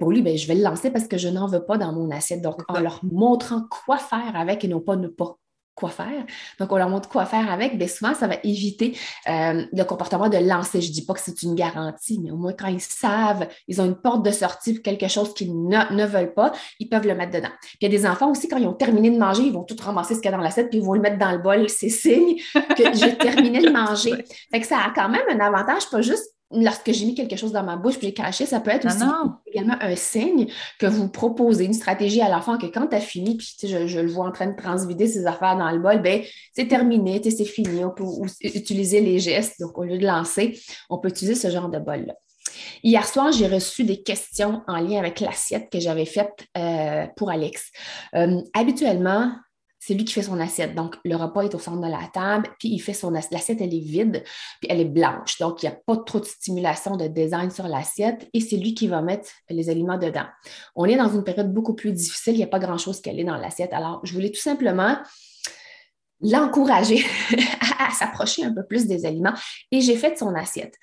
pour 0.00 0.10
lui, 0.10 0.22
ben, 0.22 0.38
je 0.38 0.46
vais 0.46 0.54
le 0.54 0.62
lancer 0.62 0.90
parce 0.90 1.06
que 1.06 1.18
je 1.18 1.28
n'en 1.28 1.46
veux 1.46 1.64
pas 1.66 1.76
dans 1.76 1.92
mon 1.92 2.10
assiette. 2.10 2.40
Donc, 2.40 2.62
en 2.68 2.80
leur 2.80 3.04
montrant 3.04 3.62
quoi 3.70 3.98
faire 3.98 4.34
avec 4.34 4.64
et 4.64 4.68
non 4.68 4.80
pas 4.80 4.96
ne 4.96 5.08
pas 5.08 5.36
quoi 5.74 5.88
faire. 5.88 6.24
Donc, 6.58 6.70
on 6.70 6.76
leur 6.76 6.88
montre 6.88 7.08
quoi 7.08 7.24
faire 7.24 7.50
avec. 7.50 7.78
Bien 7.78 7.88
souvent, 7.88 8.14
ça 8.14 8.26
va 8.26 8.36
éviter 8.44 8.96
euh, 9.28 9.64
le 9.72 9.82
comportement 9.84 10.28
de 10.28 10.36
lancer. 10.36 10.80
Je 10.80 10.88
ne 10.88 10.92
dis 10.92 11.04
pas 11.04 11.14
que 11.14 11.20
c'est 11.20 11.42
une 11.42 11.54
garantie, 11.54 12.20
mais 12.22 12.30
au 12.30 12.36
moins 12.36 12.52
quand 12.52 12.68
ils 12.68 12.80
savent, 12.80 13.48
ils 13.68 13.80
ont 13.80 13.84
une 13.84 13.96
porte 13.96 14.24
de 14.24 14.30
sortie 14.30 14.74
pour 14.74 14.82
quelque 14.82 15.08
chose 15.08 15.34
qu'ils 15.34 15.52
ne, 15.54 16.06
veulent 16.06 16.34
pas, 16.34 16.52
ils 16.78 16.88
peuvent 16.88 17.06
le 17.06 17.14
mettre 17.14 17.32
dedans. 17.32 17.52
Puis 17.60 17.78
il 17.80 17.92
y 17.92 17.94
a 17.94 17.98
des 17.98 18.06
enfants 18.06 18.30
aussi, 18.30 18.48
quand 18.48 18.58
ils 18.58 18.66
ont 18.66 18.74
terminé 18.74 19.10
de 19.10 19.18
manger, 19.18 19.44
ils 19.44 19.52
vont 19.52 19.64
tout 19.64 19.76
ramasser 19.80 20.14
ce 20.14 20.20
qu'il 20.20 20.30
y 20.30 20.34
a 20.34 20.36
dans 20.36 20.42
l'assiette, 20.42 20.68
puis 20.68 20.78
ils 20.78 20.84
vont 20.84 20.94
le 20.94 21.00
mettre 21.00 21.18
dans 21.18 21.32
le 21.32 21.38
bol. 21.38 21.68
C'est 21.68 21.88
signe 21.88 22.36
que 22.54 22.94
j'ai 22.94 23.16
terminé 23.16 23.60
de 23.60 23.70
manger. 23.72 24.24
Fait 24.50 24.60
que 24.60 24.66
ça 24.66 24.78
a 24.78 24.90
quand 24.94 25.08
même 25.08 25.22
un 25.30 25.40
avantage, 25.40 25.88
pas 25.90 26.02
juste 26.02 26.31
lorsque 26.52 26.92
j'ai 26.92 27.06
mis 27.06 27.14
quelque 27.14 27.36
chose 27.36 27.52
dans 27.52 27.62
ma 27.62 27.76
bouche 27.76 27.98
puis 27.98 28.08
j'ai 28.08 28.14
craché, 28.14 28.46
ça 28.46 28.60
peut 28.60 28.70
être 28.70 28.86
aussi 28.86 29.04
également 29.46 29.76
un 29.80 29.96
signe 29.96 30.46
que 30.78 30.86
vous 30.86 31.08
proposez 31.08 31.64
une 31.64 31.72
stratégie 31.72 32.20
à 32.20 32.28
l'enfant 32.28 32.58
que 32.58 32.66
quand 32.66 32.86
tu 32.86 32.96
as 32.96 33.00
fini, 33.00 33.36
puis 33.36 33.54
je, 33.62 33.86
je, 33.86 34.00
le 34.00 34.08
vois 34.08 34.26
en 34.26 34.32
train 34.32 34.46
de 34.46 34.56
transvider 34.56 35.06
ses 35.06 35.26
affaires 35.26 35.56
dans 35.56 35.70
le 35.70 35.78
bol, 35.78 36.02
ben 36.02 36.22
c'est 36.54 36.68
terminé, 36.68 37.20
c'est 37.22 37.44
fini. 37.44 37.84
On 37.84 37.90
peut 37.90 38.04
utiliser 38.42 39.00
les 39.00 39.18
gestes. 39.18 39.60
Donc, 39.60 39.78
au 39.78 39.84
lieu 39.84 39.98
de 39.98 40.06
lancer, 40.06 40.58
on 40.90 40.98
peut 40.98 41.08
utiliser 41.08 41.34
ce 41.34 41.50
genre 41.50 41.68
de 41.68 41.78
bol-là. 41.78 42.14
Hier 42.82 43.06
soir, 43.06 43.32
j'ai 43.32 43.46
reçu 43.46 43.84
des 43.84 44.02
questions 44.02 44.62
en 44.66 44.76
lien 44.78 44.98
avec 44.98 45.20
l'assiette 45.20 45.70
que 45.70 45.80
j'avais 45.80 46.04
faite 46.04 46.46
euh, 46.56 47.06
pour 47.16 47.30
Alex. 47.30 47.70
Euh, 48.14 48.40
habituellement, 48.54 49.32
c'est 49.84 49.94
lui 49.94 50.04
qui 50.04 50.12
fait 50.12 50.22
son 50.22 50.38
assiette. 50.38 50.76
Donc, 50.76 50.94
le 51.04 51.16
repas 51.16 51.42
est 51.42 51.56
au 51.56 51.58
centre 51.58 51.80
de 51.80 51.90
la 51.90 52.06
table, 52.14 52.48
puis 52.60 52.68
il 52.68 52.78
fait 52.78 52.92
son 52.92 53.12
assiette. 53.16 53.32
L'assiette, 53.32 53.60
elle 53.60 53.74
est 53.74 53.80
vide, 53.80 54.22
puis 54.60 54.70
elle 54.70 54.78
est 54.78 54.84
blanche. 54.84 55.38
Donc, 55.40 55.60
il 55.60 55.68
n'y 55.68 55.72
a 55.72 55.76
pas 55.84 55.96
trop 55.96 56.20
de 56.20 56.24
stimulation 56.24 56.96
de 56.96 57.08
design 57.08 57.50
sur 57.50 57.66
l'assiette 57.66 58.28
et 58.32 58.40
c'est 58.40 58.58
lui 58.58 58.74
qui 58.74 58.86
va 58.86 59.02
mettre 59.02 59.28
les 59.50 59.70
aliments 59.70 59.98
dedans. 59.98 60.26
On 60.76 60.84
est 60.84 60.94
dans 60.94 61.12
une 61.12 61.24
période 61.24 61.52
beaucoup 61.52 61.74
plus 61.74 61.90
difficile, 61.90 62.34
il 62.34 62.38
n'y 62.38 62.44
a 62.44 62.46
pas 62.46 62.60
grand-chose 62.60 63.00
qui 63.00 63.10
est 63.10 63.24
dans 63.24 63.36
l'assiette. 63.36 63.72
Alors, 63.72 63.98
je 64.04 64.12
voulais 64.12 64.30
tout 64.30 64.40
simplement 64.40 64.98
l'encourager 66.20 67.04
à, 67.80 67.90
s'approcher 67.90 68.44
un 68.44 68.54
peu 68.54 68.64
plus 68.64 68.86
des 68.86 69.04
aliments 69.04 69.34
et 69.72 69.80
j'ai 69.80 69.96
fait 69.96 70.16
son 70.16 70.32
assiette. 70.36 70.76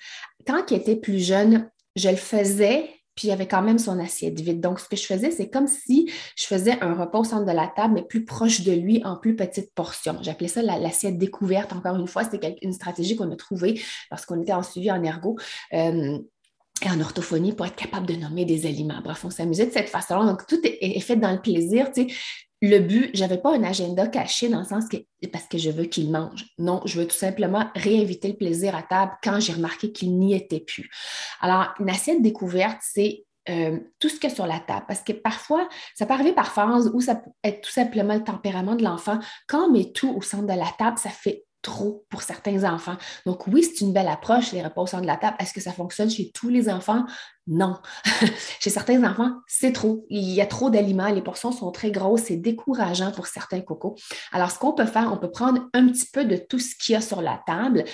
Quand 0.46 0.70
il 0.70 0.76
était 0.76 0.96
plus 0.96 1.24
jeune, 1.24 1.70
je 1.96 2.10
le 2.10 2.16
faisais 2.16 2.99
puis 3.20 3.28
il 3.28 3.32
y 3.32 3.34
avait 3.34 3.46
quand 3.46 3.60
même 3.60 3.78
son 3.78 3.98
assiette 3.98 4.40
vide. 4.40 4.62
Donc, 4.62 4.80
ce 4.80 4.88
que 4.88 4.96
je 4.96 5.04
faisais, 5.04 5.30
c'est 5.30 5.50
comme 5.50 5.66
si 5.66 6.10
je 6.36 6.46
faisais 6.46 6.80
un 6.80 6.94
repas 6.94 7.18
au 7.18 7.24
centre 7.24 7.44
de 7.44 7.52
la 7.52 7.66
table, 7.66 7.92
mais 7.92 8.02
plus 8.02 8.24
proche 8.24 8.62
de 8.62 8.72
lui, 8.72 9.02
en 9.04 9.14
plus 9.14 9.36
petites 9.36 9.74
portions. 9.74 10.16
J'appelais 10.22 10.48
ça 10.48 10.62
l'assiette 10.62 11.18
découverte. 11.18 11.74
Encore 11.74 11.96
une 11.96 12.06
fois, 12.06 12.24
c'était 12.24 12.56
une 12.62 12.72
stratégie 12.72 13.16
qu'on 13.16 13.30
a 13.30 13.36
trouvée 13.36 13.78
lorsqu'on 14.10 14.40
était 14.40 14.54
en 14.54 14.62
suivi 14.62 14.90
en 14.90 15.04
ergo. 15.04 15.36
Euh, 15.74 16.18
et 16.82 16.88
en 16.88 16.98
orthophonie 16.98 17.52
pour 17.52 17.66
être 17.66 17.76
capable 17.76 18.06
de 18.06 18.14
nommer 18.14 18.46
des 18.46 18.64
aliments. 18.64 19.02
Bref, 19.04 19.22
on 19.26 19.28
s'amusait 19.28 19.66
de 19.66 19.70
cette 19.70 19.90
façon-là. 19.90 20.24
Donc, 20.24 20.46
tout 20.46 20.60
est, 20.64 20.98
fait 21.00 21.16
dans 21.16 21.30
le 21.30 21.42
plaisir. 21.42 21.92
Tu 21.92 22.08
sais 22.08 22.14
le 22.62 22.78
but, 22.78 23.10
je 23.14 23.20
n'avais 23.20 23.38
pas 23.38 23.54
un 23.54 23.62
agenda 23.62 24.06
caché 24.06 24.48
dans 24.48 24.60
le 24.60 24.64
sens 24.64 24.86
que 24.88 24.98
parce 25.32 25.46
que 25.46 25.56
je 25.56 25.70
veux 25.70 25.84
qu'il 25.84 26.10
mange. 26.10 26.44
Non, 26.58 26.82
je 26.84 27.00
veux 27.00 27.06
tout 27.06 27.16
simplement 27.16 27.70
réinviter 27.74 28.28
le 28.28 28.36
plaisir 28.36 28.74
à 28.74 28.82
table 28.82 29.12
quand 29.22 29.40
j'ai 29.40 29.54
remarqué 29.54 29.92
qu'il 29.92 30.18
n'y 30.18 30.34
était 30.34 30.60
plus. 30.60 30.90
Alors, 31.40 31.72
une 31.80 31.88
assiette 31.88 32.20
découverte, 32.20 32.78
c'est 32.82 33.24
euh, 33.48 33.78
tout 33.98 34.10
ce 34.10 34.20
qu'il 34.20 34.28
y 34.28 34.32
a 34.32 34.34
sur 34.34 34.46
la 34.46 34.60
table. 34.60 34.84
Parce 34.86 35.02
que 35.02 35.12
parfois, 35.12 35.68
ça 35.94 36.04
peut 36.04 36.12
arriver 36.12 36.32
par 36.32 36.52
phase 36.52 36.90
ou 36.92 37.00
ça 37.00 37.14
peut 37.14 37.30
être 37.42 37.62
tout 37.62 37.70
simplement 37.70 38.14
le 38.14 38.24
tempérament 38.24 38.74
de 38.74 38.84
l'enfant. 38.84 39.18
Quand 39.48 39.68
on 39.68 39.72
met 39.72 39.92
tout 39.92 40.14
au 40.14 40.20
centre 40.20 40.46
de 40.46 40.58
la 40.58 40.70
table, 40.78 40.98
ça 40.98 41.10
fait 41.10 41.44
trop 41.62 42.04
pour 42.08 42.22
certains 42.22 42.64
enfants. 42.64 42.96
Donc 43.26 43.46
oui, 43.46 43.62
c'est 43.62 43.84
une 43.84 43.92
belle 43.92 44.08
approche, 44.08 44.52
les 44.52 44.62
repas 44.62 44.82
au 44.82 44.86
centre 44.86 45.02
de 45.02 45.06
la 45.06 45.16
table. 45.16 45.36
Est-ce 45.40 45.52
que 45.52 45.60
ça 45.60 45.72
fonctionne 45.72 46.10
chez 46.10 46.30
tous 46.32 46.48
les 46.48 46.68
enfants? 46.68 47.04
Non. 47.46 47.78
chez 48.60 48.70
certains 48.70 49.02
enfants, 49.02 49.32
c'est 49.46 49.72
trop. 49.72 50.06
Il 50.08 50.30
y 50.30 50.40
a 50.40 50.46
trop 50.46 50.70
d'aliments, 50.70 51.08
les 51.08 51.22
portions 51.22 51.50
sont 51.50 51.72
très 51.72 51.90
grosses, 51.90 52.22
c'est 52.22 52.36
décourageant 52.36 53.10
pour 53.10 53.26
certains 53.26 53.60
cocos. 53.60 53.96
Alors, 54.30 54.50
ce 54.50 54.58
qu'on 54.58 54.72
peut 54.72 54.86
faire, 54.86 55.10
on 55.12 55.16
peut 55.16 55.30
prendre 55.30 55.68
un 55.74 55.88
petit 55.88 56.06
peu 56.12 56.24
de 56.24 56.36
tout 56.36 56.58
ce 56.58 56.76
qu'il 56.76 56.92
y 56.92 56.96
a 56.96 57.00
sur 57.00 57.22
la 57.22 57.42
table. 57.46 57.84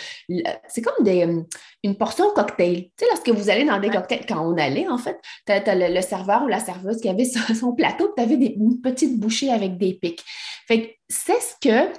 C'est 0.68 0.82
comme 0.82 1.04
des, 1.04 1.26
euh, 1.26 1.42
une 1.82 1.96
portion 1.96 2.30
cocktail. 2.35 2.85
Tu 2.85 2.90
sais, 2.99 3.06
lorsque 3.08 3.28
vous 3.30 3.49
allez 3.49 3.64
dans 3.64 3.80
des 3.80 3.88
cocktails, 3.88 4.26
quand 4.26 4.46
on 4.46 4.58
allait, 4.58 4.88
en 4.88 4.99
fait, 4.99 5.18
tu 5.46 5.52
as, 5.52 5.75
le, 5.75 6.02
serveur 6.02 6.42
ou 6.42 6.49
la 6.49 6.61
serveuse 6.61 7.00
qui 7.00 7.08
avait 7.08 7.25
son, 7.54 7.73
plateau, 7.73 8.12
tu 8.14 8.23
avais 8.23 8.37
des, 8.37 8.54
une 8.58 8.80
petite 8.80 9.18
bouchée 9.18 9.50
avec 9.50 9.78
des 9.78 9.94
pics. 9.94 10.23
Fait 10.68 10.82
que 10.82 10.92
c'est 11.08 11.40
ce 11.40 11.54
que 11.61 11.92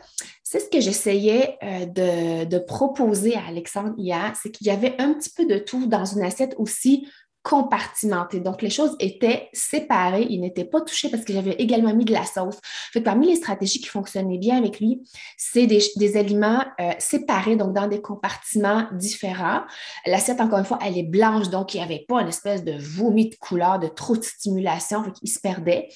c'est 0.49 0.61
ce 0.61 0.69
que 0.69 0.79
j'essayais 0.79 1.57
euh, 1.61 1.85
de, 1.85 2.45
de, 2.45 2.57
proposer 2.57 3.35
à 3.35 3.47
Alexandre 3.47 3.93
hier, 3.97 4.33
c'est 4.41 4.49
qu'il 4.49 4.67
y 4.67 4.69
avait 4.69 4.95
un 4.97 5.13
petit 5.13 5.29
peu 5.29 5.45
de 5.45 5.57
tout 5.57 5.87
dans 5.87 6.05
une 6.05 6.21
assiette 6.21 6.55
aussi 6.57 7.05
compartimenté. 7.47 8.41
Donc, 8.41 8.61
les 8.61 8.69
choses 8.69 8.97
étaient 8.99 9.47
séparées, 9.53 10.27
ils 10.29 10.41
n'étaient 10.41 10.65
pas 10.65 10.81
touchés 10.81 11.07
parce 11.07 11.23
que 11.23 11.31
j'avais 11.31 11.53
également 11.59 11.95
mis 11.95 12.03
de 12.03 12.11
la 12.11 12.25
sauce. 12.25 12.59
Parmi 13.05 13.27
les 13.27 13.37
stratégies 13.37 13.79
qui 13.79 13.87
fonctionnaient 13.87 14.37
bien 14.37 14.57
avec 14.57 14.81
lui, 14.81 15.01
c'est 15.37 15.65
des, 15.65 16.17
aliments 16.17 16.61
euh, 16.81 16.91
séparés, 16.99 17.55
donc 17.55 17.73
dans 17.73 17.87
des 17.87 18.01
compartiments 18.01 18.87
différents. 18.91 19.61
L'assiette, 20.05 20.41
encore 20.41 20.59
une 20.59 20.65
fois, 20.65 20.77
elle 20.85 20.97
est 20.97 21.03
blanche, 21.03 21.49
donc 21.49 21.73
il 21.73 21.77
n'y 21.77 21.83
avait 21.83 22.03
pas 22.05 22.21
une 22.21 22.27
espèce 22.27 22.65
de 22.65 22.73
vomi 22.77 23.29
de 23.29 23.35
couleur, 23.35 23.79
de 23.79 23.87
trop 23.87 24.17
de 24.17 24.23
stimulation, 24.23 25.05
fait 25.05 25.13
qu'il 25.13 25.29
se 25.29 25.39
perdait. 25.39 25.87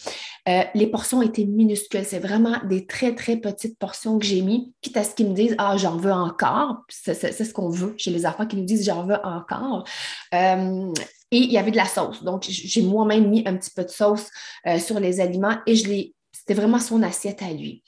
Euh, 0.47 0.63
les 0.73 0.87
portions 0.87 1.21
étaient 1.21 1.43
minuscules. 1.43 2.05
C'est 2.05 2.19
vraiment 2.19 2.59
des 2.63 2.85
très, 2.85 3.13
très 3.13 3.35
petites 3.35 3.77
portions 3.77 4.19
que 4.19 4.25
j'ai 4.25 4.41
mis, 4.41 4.73
quitte 4.79 4.95
à 4.95 5.03
ce 5.03 5.15
qu'ils 5.15 5.27
me 5.27 5.33
disent 5.33 5.55
Ah, 5.57 5.75
j'en 5.75 5.97
veux 5.97 6.13
encore. 6.13 6.85
C'est 6.87 7.13
ce 7.33 7.53
qu'on 7.53 7.69
veut 7.69 7.93
chez 7.97 8.11
les 8.11 8.25
enfants 8.25 8.45
qui 8.45 8.55
nous 8.55 8.63
disent 8.63 8.85
J'en 8.85 9.05
veux 9.05 9.19
encore. 9.25 9.83
Euh, 10.33 10.93
et 11.31 11.37
il 11.37 11.51
y 11.51 11.57
avait 11.57 11.71
de 11.71 11.77
la 11.77 11.85
sauce. 11.85 12.23
Donc, 12.23 12.45
j'ai 12.47 12.81
moi-même 12.81 13.29
mis 13.29 13.43
un 13.45 13.55
petit 13.55 13.71
peu 13.71 13.83
de 13.83 13.89
sauce 13.89 14.29
euh, 14.67 14.77
sur 14.77 14.99
les 14.99 15.19
aliments 15.19 15.57
et 15.65 15.75
je 15.75 15.87
l'ai 15.87 16.15
c'était 16.33 16.53
vraiment 16.53 16.79
son 16.79 17.03
assiette 17.03 17.43
à 17.43 17.51
lui. 17.51 17.83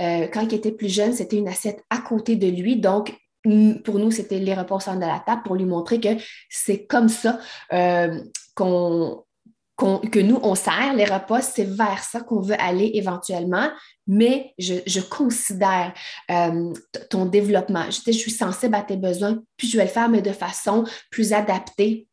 Euh, 0.00 0.28
quand 0.32 0.42
il 0.42 0.54
était 0.54 0.70
plus 0.70 0.94
jeune, 0.94 1.12
c'était 1.12 1.38
une 1.38 1.48
assiette 1.48 1.82
à 1.90 1.98
côté 1.98 2.36
de 2.36 2.46
lui. 2.46 2.76
Donc, 2.76 3.16
pour 3.84 3.98
nous, 3.98 4.12
c'était 4.12 4.38
les 4.38 4.54
repas 4.54 4.76
au 4.76 4.94
de 4.94 5.00
la 5.00 5.22
table 5.26 5.42
pour 5.44 5.56
lui 5.56 5.64
montrer 5.64 5.98
que 5.98 6.10
c'est 6.48 6.86
comme 6.86 7.08
ça 7.08 7.40
euh, 7.72 8.20
qu'on, 8.54 9.24
que 9.76 10.20
nous, 10.20 10.38
on 10.42 10.54
sert 10.54 10.94
les 10.94 11.04
repas. 11.04 11.40
C'est 11.40 11.64
vers 11.64 12.04
ça 12.04 12.20
qu'on 12.20 12.40
veut 12.40 12.60
aller 12.60 12.92
éventuellement. 12.94 13.70
Mais 14.06 14.52
je, 14.58 14.74
je 14.86 15.00
considère 15.00 15.92
ton 17.10 17.24
développement. 17.24 17.86
Je, 17.90 18.02
je 18.06 18.16
suis 18.16 18.30
sensible 18.30 18.74
à 18.76 18.82
tes 18.82 18.96
besoins, 18.96 19.42
puis 19.56 19.68
je 19.68 19.76
vais 19.76 19.84
le 19.84 19.90
faire, 19.90 20.08
mais 20.08 20.22
de 20.22 20.32
façon 20.32 20.84
plus 21.10 21.32
adaptée 21.32 22.06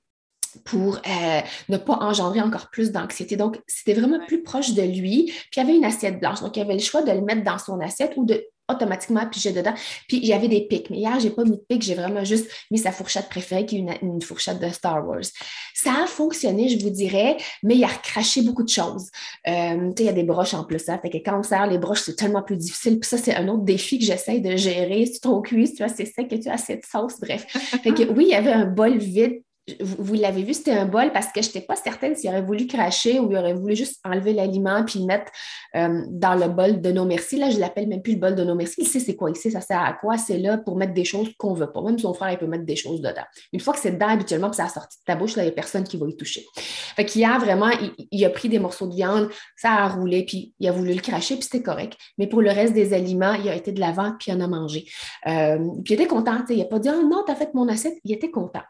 pour 0.65 0.95
euh, 0.97 1.41
ne 1.69 1.77
pas 1.77 1.97
engendrer 2.01 2.41
encore 2.41 2.69
plus 2.69 2.91
d'anxiété. 2.91 3.35
Donc, 3.35 3.59
c'était 3.67 3.93
vraiment 3.93 4.19
plus 4.25 4.43
proche 4.43 4.73
de 4.73 4.81
lui. 4.81 5.25
Puis, 5.25 5.49
il 5.55 5.59
y 5.59 5.61
avait 5.61 5.75
une 5.75 5.85
assiette 5.85 6.19
blanche. 6.19 6.41
Donc, 6.41 6.55
il 6.55 6.59
y 6.59 6.63
avait 6.63 6.73
le 6.73 6.79
choix 6.79 7.01
de 7.01 7.11
le 7.11 7.21
mettre 7.21 7.43
dans 7.43 7.57
son 7.57 7.79
assiette 7.79 8.13
ou 8.17 8.25
de 8.25 8.45
automatiquement 8.69 9.27
piger 9.27 9.51
dedans. 9.51 9.73
Puis, 10.07 10.17
il 10.17 10.25
y 10.25 10.33
avait 10.33 10.47
des 10.47 10.61
pics. 10.61 10.89
Mais 10.89 10.97
hier, 10.97 11.19
je 11.19 11.27
n'ai 11.27 11.31
pas 11.31 11.43
mis 11.43 11.51
de 11.51 11.63
pics. 11.67 11.81
J'ai 11.81 11.95
vraiment 11.95 12.23
juste 12.23 12.49
mis 12.71 12.77
sa 12.77 12.91
fourchette 12.91 13.29
préférée, 13.29 13.65
qui 13.65 13.77
est 13.77 13.99
une, 14.01 14.21
fourchette 14.21 14.59
de 14.59 14.69
Star 14.69 15.05
Wars. 15.05 15.25
Ça 15.73 16.03
a 16.03 16.07
fonctionné, 16.07 16.69
je 16.69 16.79
vous 16.79 16.89
dirais, 16.89 17.35
mais 17.61 17.75
il 17.75 17.83
a 17.83 17.87
recraché 17.87 18.41
beaucoup 18.41 18.63
de 18.63 18.69
choses. 18.69 19.09
Euh, 19.47 19.91
tu 19.91 19.97
sais, 19.97 20.03
il 20.03 20.05
y 20.05 20.09
a 20.09 20.13
des 20.13 20.23
broches 20.23 20.53
en 20.53 20.63
plus. 20.63 20.79
Ça 20.79 20.93
hein. 20.93 20.99
fait 21.01 21.09
que 21.09 21.17
quand 21.17 21.37
on 21.37 21.43
sert 21.43 21.67
les 21.67 21.77
broches, 21.77 22.03
c'est 22.03 22.15
tellement 22.15 22.41
plus 22.41 22.57
difficile. 22.57 22.99
Puis 22.99 23.09
ça, 23.09 23.17
c'est 23.17 23.35
un 23.35 23.47
autre 23.49 23.63
défi 23.63 23.99
que 23.99 24.05
j'essaie 24.05 24.39
de 24.39 24.55
gérer. 24.55 25.05
Si 25.05 25.13
tu 25.13 25.19
trop 25.19 25.41
cuit, 25.41 25.67
si 25.67 25.75
tu 25.75 25.83
as 25.83 25.87
assez 25.87 26.05
sec, 26.05 26.29
que 26.29 26.35
tu 26.35 26.47
as 26.47 26.53
assez 26.53 26.77
de 26.77 26.83
sauce, 26.89 27.19
bref. 27.19 27.45
Fait 27.83 27.93
que 27.93 28.03
oui, 28.03 28.25
il 28.27 28.31
y 28.31 28.35
avait 28.35 28.51
un 28.51 28.65
bol 28.65 28.97
vide 28.97 29.42
vous, 29.79 30.13
l'avez 30.15 30.43
vu, 30.43 30.53
c'était 30.53 30.71
un 30.71 30.85
bol 30.85 31.11
parce 31.13 31.27
que 31.27 31.41
je 31.41 31.47
n'étais 31.47 31.61
pas 31.61 31.75
certaine 31.75 32.15
s'il 32.15 32.29
aurait 32.29 32.41
voulu 32.41 32.67
cracher 32.67 33.19
ou 33.19 33.31
il 33.31 33.37
aurait 33.37 33.53
voulu 33.53 33.75
juste 33.75 34.01
enlever 34.03 34.33
l'aliment 34.33 34.83
puis 34.83 34.99
le 34.99 35.05
mettre 35.05 35.31
euh, 35.75 36.03
dans 36.09 36.35
le 36.35 36.49
bol 36.49 36.81
de 36.81 36.91
nos 36.91 37.05
merci. 37.05 37.37
Là, 37.37 37.49
je 37.49 37.55
ne 37.55 37.61
l'appelle 37.61 37.87
même 37.87 38.01
plus 38.01 38.13
le 38.13 38.19
bol 38.19 38.35
de 38.35 38.43
nos 38.43 38.55
merci. 38.55 38.75
Il 38.79 38.87
sait 38.87 38.99
c'est 38.99 39.15
quoi, 39.15 39.29
il 39.29 39.37
sait 39.37 39.51
ça 39.51 39.61
sert 39.61 39.81
à 39.81 39.93
quoi. 39.93 40.17
C'est 40.17 40.37
là 40.37 40.57
pour 40.57 40.75
mettre 40.75 40.93
des 40.93 41.05
choses 41.05 41.29
qu'on 41.37 41.53
ne 41.53 41.59
veut 41.59 41.71
pas. 41.71 41.81
Même 41.81 41.97
son 41.97 42.13
frère, 42.13 42.31
il 42.31 42.37
peut 42.37 42.47
mettre 42.47 42.65
des 42.65 42.75
choses 42.75 42.99
dedans. 42.99 43.23
Une 43.53 43.61
fois 43.61 43.73
que 43.73 43.79
c'est 43.79 43.91
dedans, 43.91 44.09
habituellement, 44.09 44.49
que 44.49 44.57
ça 44.57 44.65
a 44.65 44.69
sorti 44.69 44.97
de 44.99 45.03
ta 45.05 45.15
bouche, 45.15 45.33
il 45.37 45.43
n'y 45.43 45.47
a 45.47 45.51
personne 45.51 45.85
qui 45.85 45.95
va 45.95 46.07
y 46.09 46.17
toucher. 46.17 46.45
Fait 46.57 47.05
qu'il 47.05 47.23
a 47.23 47.37
vraiment, 47.37 47.69
il, 48.11 48.25
a 48.25 48.29
pris 48.29 48.49
des 48.49 48.59
morceaux 48.59 48.87
de 48.87 48.95
viande, 48.95 49.29
ça 49.55 49.71
a 49.71 49.87
roulé, 49.87 50.25
puis 50.25 50.53
il 50.59 50.67
a 50.67 50.73
voulu 50.73 50.93
le 50.93 51.01
cracher, 51.01 51.35
puis 51.35 51.43
c'était 51.43 51.63
correct. 51.63 51.97
Mais 52.17 52.27
pour 52.27 52.41
le 52.41 52.49
reste 52.49 52.73
des 52.73 52.93
aliments, 52.93 53.33
il 53.33 53.47
a 53.47 53.55
été 53.55 53.71
de 53.71 53.79
l'avant, 53.79 54.13
puis 54.19 54.31
il 54.31 54.35
en 54.35 54.41
a 54.41 54.47
mangé. 54.47 54.85
Euh, 55.27 55.57
puis 55.85 55.93
il 55.93 56.01
était 56.01 56.07
content. 56.07 56.43
Il 56.49 56.57
n'a 56.57 56.65
pas 56.65 56.79
dit 56.79 56.89
oh, 56.91 57.07
non, 57.07 57.23
tu 57.25 57.31
as 57.31 57.35
fait 57.35 57.53
mon 57.53 57.69
assiette. 57.69 57.95
Il 58.03 58.11
était 58.11 58.29
content. 58.29 58.63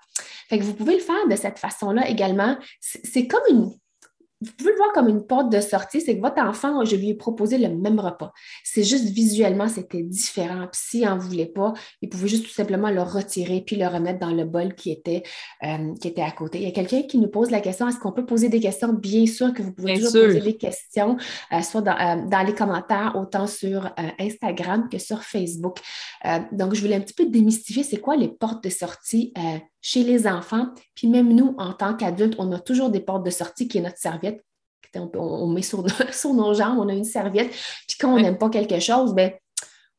Fait 0.49 0.59
que 0.59 0.63
vous 0.63 0.73
pouvez 0.73 0.95
le 0.95 1.01
faire 1.01 1.27
de 1.29 1.35
cette 1.35 1.59
façon-là 1.59 2.09
également. 2.09 2.57
C'est 2.81 3.27
comme 3.27 3.43
une, 3.49 3.71
vous 4.43 4.51
pouvez 4.57 4.71
le 4.71 4.77
voir 4.77 4.91
comme 4.91 5.07
une 5.07 5.25
porte 5.25 5.51
de 5.51 5.61
sortie, 5.61 6.01
c'est 6.01 6.17
que 6.17 6.21
votre 6.21 6.41
enfant, 6.41 6.83
je 6.83 6.95
lui 6.95 7.09
ai 7.09 7.13
proposé 7.13 7.57
le 7.57 7.69
même 7.69 7.99
repas. 7.99 8.33
C'est 8.63 8.83
juste 8.83 9.05
visuellement, 9.05 9.67
c'était 9.67 10.03
différent. 10.03 10.67
Puis 10.71 10.81
s'il 10.83 11.05
n'en 11.05 11.17
voulait 11.17 11.45
pas, 11.45 11.73
il 12.01 12.09
pouvait 12.09 12.27
juste 12.27 12.45
tout 12.45 12.51
simplement 12.51 12.89
le 12.89 13.01
retirer 13.01 13.61
puis 13.65 13.75
le 13.75 13.87
remettre 13.87 14.19
dans 14.19 14.31
le 14.31 14.43
bol 14.45 14.75
qui 14.75 14.91
était, 14.91 15.23
euh, 15.63 15.93
qui 15.99 16.09
était 16.09 16.21
à 16.21 16.31
côté. 16.31 16.59
Il 16.59 16.65
y 16.65 16.67
a 16.67 16.71
quelqu'un 16.71 17.03
qui 17.03 17.17
nous 17.17 17.29
pose 17.29 17.51
la 17.51 17.61
question, 17.61 17.87
est-ce 17.87 17.99
qu'on 17.99 18.11
peut 18.11 18.25
poser 18.25 18.49
des 18.49 18.59
questions? 18.59 18.91
Bien 18.91 19.25
sûr 19.25 19.53
que 19.53 19.61
vous 19.61 19.71
pouvez 19.71 19.95
toujours 19.95 20.11
poser 20.11 20.41
des 20.41 20.57
questions, 20.57 21.17
euh, 21.53 21.61
soit 21.61 21.81
euh, 21.81 22.27
dans, 22.27 22.45
les 22.45 22.53
commentaires, 22.53 23.15
autant 23.15 23.47
sur 23.47 23.93
Instagram 24.19 24.89
que 24.91 24.97
sur 24.97 25.23
Facebook. 25.23 25.77
donc, 26.51 26.73
je 26.73 26.81
voulais 26.81 26.95
un 26.95 27.01
petit 27.01 27.13
peu 27.13 27.25
démystifier, 27.25 27.83
c'est 27.83 27.97
quoi 27.97 28.15
les 28.15 28.27
portes 28.27 28.63
de 28.63 28.69
sortie 28.69 29.33
chez 29.83 30.03
les 30.03 30.25
enfants. 30.25 30.69
Puis 30.95 31.07
même 31.07 31.31
nous, 31.31 31.53
en 31.59 31.73
tant 31.73 31.93
qu'adultes, 31.93 32.35
on 32.39 32.51
a 32.53 32.59
toujours 32.59 32.89
des 32.89 33.01
portes 33.01 33.23
de 33.23 33.29
sortie 33.29 33.67
qui 33.67 33.77
est 33.77 33.81
notre 33.81 33.99
serviette. 33.99 34.43
On, 34.95 35.47
met 35.47 35.61
sur, 35.61 35.83
nos 36.33 36.53
jambes, 36.53 36.79
on 36.79 36.87
a 36.87 36.93
une 36.93 37.03
serviette. 37.03 37.51
Puis 37.87 37.97
quand 37.99 38.13
on 38.13 38.19
n'aime 38.19 38.37
pas 38.37 38.49
quelque 38.49 38.79
chose, 38.79 39.13
ben, 39.13 39.31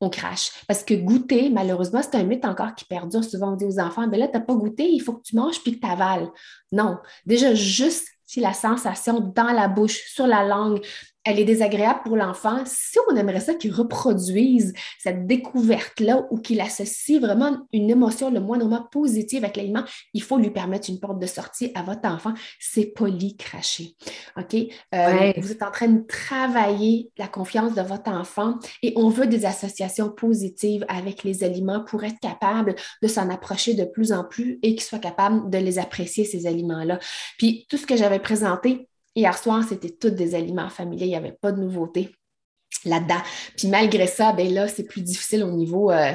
on 0.00 0.08
crache. 0.08 0.50
Parce 0.66 0.82
que 0.82 0.94
goûter, 0.94 1.50
malheureusement, 1.50 2.00
c'est 2.02 2.16
un 2.16 2.24
mythe 2.24 2.44
encore 2.44 2.74
qui 2.74 2.84
perdure. 2.84 3.22
Souvent, 3.22 3.52
on 3.52 3.56
dit 3.56 3.64
aux 3.64 3.78
enfants, 3.78 4.08
ben 4.08 4.18
là, 4.18 4.26
tu 4.26 4.34
n'as 4.34 4.40
pas 4.40 4.54
goûté, 4.54 4.88
il 4.88 5.00
faut 5.00 5.14
que 5.14 5.22
tu 5.22 5.36
manges 5.36 5.60
puis 5.62 5.78
que 5.78 5.86
tu 5.86 5.92
avales. 5.92 6.28
Non. 6.72 6.98
Déjà, 7.26 7.54
juste 7.54 8.08
si 8.26 8.40
la 8.40 8.54
sensation 8.54 9.20
dans 9.20 9.52
la 9.52 9.68
bouche, 9.68 10.00
sur 10.06 10.26
la 10.26 10.44
langue, 10.44 10.84
elle 11.24 11.38
est 11.38 11.44
désagréable 11.44 12.00
pour 12.04 12.16
l'enfant, 12.16 12.62
si 12.66 12.98
on 13.10 13.16
aimerait 13.16 13.40
ça 13.40 13.54
qu'il 13.54 13.72
reproduise 13.72 14.72
cette 14.98 15.26
découverte-là 15.26 16.26
ou 16.30 16.38
qu'il 16.38 16.60
associe 16.60 17.20
vraiment 17.20 17.66
une 17.72 17.90
émotion 17.90 18.30
le 18.30 18.40
moindrement 18.40 18.86
positive 18.90 19.44
avec 19.44 19.56
l'aliment, 19.56 19.84
il 20.12 20.22
faut 20.22 20.38
lui 20.38 20.50
permettre 20.50 20.90
une 20.90 21.00
porte 21.00 21.18
de 21.18 21.26
sortie 21.26 21.72
à 21.74 21.82
votre 21.82 22.06
enfant. 22.08 22.34
C'est 22.60 22.86
poli 22.86 23.36
cracher. 23.36 23.96
OK? 24.36 24.54
Euh, 24.94 25.32
vous 25.38 25.52
êtes 25.52 25.62
en 25.62 25.70
train 25.70 25.88
de 25.88 26.06
travailler 26.06 27.10
la 27.18 27.28
confiance 27.28 27.74
de 27.74 27.82
votre 27.82 28.10
enfant 28.10 28.58
et 28.82 28.92
on 28.96 29.08
veut 29.08 29.26
des 29.26 29.46
associations 29.46 30.10
positives 30.10 30.84
avec 30.88 31.24
les 31.24 31.44
aliments 31.44 31.82
pour 31.82 32.04
être 32.04 32.20
capable 32.20 32.74
de 33.02 33.08
s'en 33.08 33.30
approcher 33.30 33.74
de 33.74 33.84
plus 33.84 34.12
en 34.12 34.24
plus 34.24 34.58
et 34.62 34.74
qu'il 34.74 34.82
soit 34.82 34.98
capable 34.98 35.50
de 35.50 35.58
les 35.58 35.78
apprécier, 35.78 36.24
ces 36.24 36.46
aliments-là. 36.46 36.98
Puis 37.38 37.66
tout 37.68 37.76
ce 37.76 37.86
que 37.86 37.96
j'avais 37.96 38.18
présenté, 38.18 38.88
Hier 39.14 39.36
soir, 39.36 39.62
c'était 39.68 39.90
tous 39.90 40.10
des 40.10 40.34
aliments 40.34 40.68
familiers, 40.68 41.06
il 41.06 41.10
n'y 41.10 41.16
avait 41.16 41.38
pas 41.40 41.52
de 41.52 41.60
nouveautés 41.60 42.14
là-dedans. 42.84 43.20
Puis 43.56 43.68
malgré 43.68 44.06
ça, 44.06 44.32
ben 44.32 44.52
là, 44.52 44.68
c'est 44.68 44.84
plus 44.84 45.02
difficile 45.02 45.44
au 45.44 45.52
niveau, 45.52 45.90
euh, 45.90 46.12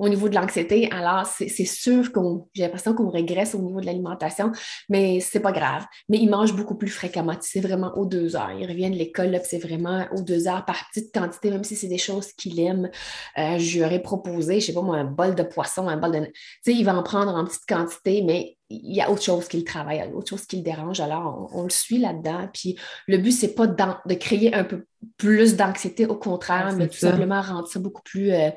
de 0.00 0.34
l'anxiété. 0.34 0.88
Alors, 0.92 1.26
c'est 1.26 1.64
sûr 1.64 2.12
qu'on, 2.12 2.48
j'ai 2.54 2.62
l'impression 2.62 2.94
qu'on 2.94 3.10
régresse 3.10 3.54
au 3.54 3.58
niveau 3.58 3.80
de 3.80 3.86
l'alimentation, 3.86 4.52
mais 4.88 5.20
c'est 5.20 5.40
pas 5.40 5.52
grave. 5.52 5.84
Mais 6.08 6.18
il 6.18 6.30
mange 6.30 6.54
beaucoup 6.54 6.76
plus 6.76 6.90
fréquemment. 6.90 7.34
C'est 7.40 7.60
vraiment 7.60 7.92
aux 7.96 8.06
deux 8.06 8.36
heures. 8.36 8.52
Il 8.52 8.66
revient 8.68 8.90
de 8.90 8.96
l'école, 8.96 9.40
c'est 9.44 9.58
vraiment 9.58 10.06
aux 10.12 10.22
deux 10.22 10.46
heures 10.46 10.64
par 10.64 10.88
petite 10.88 11.12
quantité, 11.12 11.50
même 11.50 11.64
si 11.64 11.74
c'est 11.74 11.88
des 11.88 11.98
choses 11.98 12.32
qu'il 12.32 12.60
aime. 12.60 12.90
Euh, 13.38 13.58
je 13.58 13.98
proposé, 13.98 14.60
je 14.60 14.66
sais 14.66 14.74
pas 14.74 14.82
moi, 14.82 14.96
un 14.96 15.04
bol 15.04 15.34
de 15.34 15.42
poisson, 15.42 15.88
un 15.88 15.96
bol 15.96 16.12
de. 16.12 16.18
Tu 16.26 16.32
sais, 16.62 16.72
il 16.72 16.84
va 16.84 16.94
en 16.94 17.02
prendre 17.02 17.34
en 17.34 17.44
petite 17.44 17.66
quantité, 17.66 18.22
mais 18.22 18.57
il 18.70 18.94
y 18.94 19.00
a 19.00 19.10
autre 19.10 19.22
chose 19.22 19.48
qui 19.48 19.56
le 19.56 19.64
travaille, 19.64 20.02
autre 20.14 20.28
chose 20.28 20.46
qui 20.46 20.56
le 20.56 20.62
dérange. 20.62 21.00
Alors, 21.00 21.48
on, 21.54 21.62
le 21.62 21.70
suit 21.70 21.98
là-dedans. 21.98 22.48
Puis 22.52 22.78
le 23.06 23.16
but, 23.18 23.32
c'est 23.32 23.54
pas 23.54 23.66
de 23.66 24.14
créer 24.14 24.54
un 24.54 24.64
peu 24.64 24.84
plus 25.16 25.56
d'anxiété, 25.56 26.06
au 26.06 26.16
contraire, 26.16 26.74
mais 26.76 26.88
tout 26.88 26.98
simplement 26.98 27.40
rendre 27.40 27.68
ça 27.68 27.78
beaucoup 27.78 28.02
plus, 28.02 28.30
euh, 28.32 28.50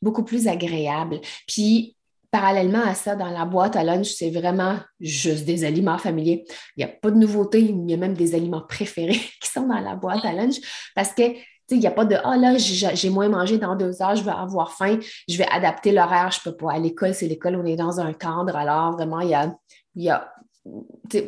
beaucoup 0.00 0.24
plus 0.24 0.48
agréable. 0.48 1.20
Puis 1.46 1.96
parallèlement 2.30 2.82
à 2.82 2.94
ça, 2.94 3.16
dans 3.16 3.30
la 3.30 3.44
boîte 3.44 3.76
à 3.76 3.84
lunch, 3.84 4.08
c'est 4.08 4.30
vraiment 4.30 4.78
juste 5.00 5.44
des 5.44 5.64
aliments 5.64 5.98
familiers. 5.98 6.44
Il 6.76 6.84
n'y 6.84 6.90
a 6.90 6.94
pas 6.94 7.10
de 7.10 7.16
nouveauté, 7.16 7.60
il 7.60 7.90
y 7.90 7.94
a 7.94 7.96
même 7.96 8.14
des 8.14 8.34
aliments 8.34 8.64
préférés 8.66 9.20
qui 9.40 9.50
sont 9.50 9.66
dans 9.66 9.80
la 9.80 9.96
boîte 9.96 10.24
à 10.24 10.32
lunch 10.32 10.56
parce 10.94 11.12
que 11.12 11.22
il 11.70 11.80
n'y 11.80 11.86
a 11.86 11.90
pas 11.90 12.04
de 12.04 12.16
Ah 12.24 12.36
là, 12.36 12.56
j'ai 12.56 13.10
moins 13.10 13.28
mangé 13.28 13.58
dans 13.58 13.76
deux 13.76 14.00
heures, 14.02 14.16
je 14.16 14.24
vais 14.24 14.30
avoir 14.30 14.72
faim, 14.72 14.98
je 15.28 15.36
vais 15.36 15.46
adapter 15.50 15.92
l'horaire, 15.92 16.30
je 16.30 16.40
ne 16.40 16.52
peux 16.52 16.56
pas. 16.56 16.72
À 16.72 16.78
l'école, 16.78 17.14
c'est 17.14 17.28
l'école, 17.28 17.56
on 17.56 17.64
est 17.64 17.76
dans 17.76 18.00
un 18.00 18.12
cadre, 18.12 18.56
alors 18.56 18.92
vraiment, 18.92 19.20
il 19.20 19.30
y 19.30 19.34
a, 19.34 19.54
y 19.96 20.10
a 20.10 20.32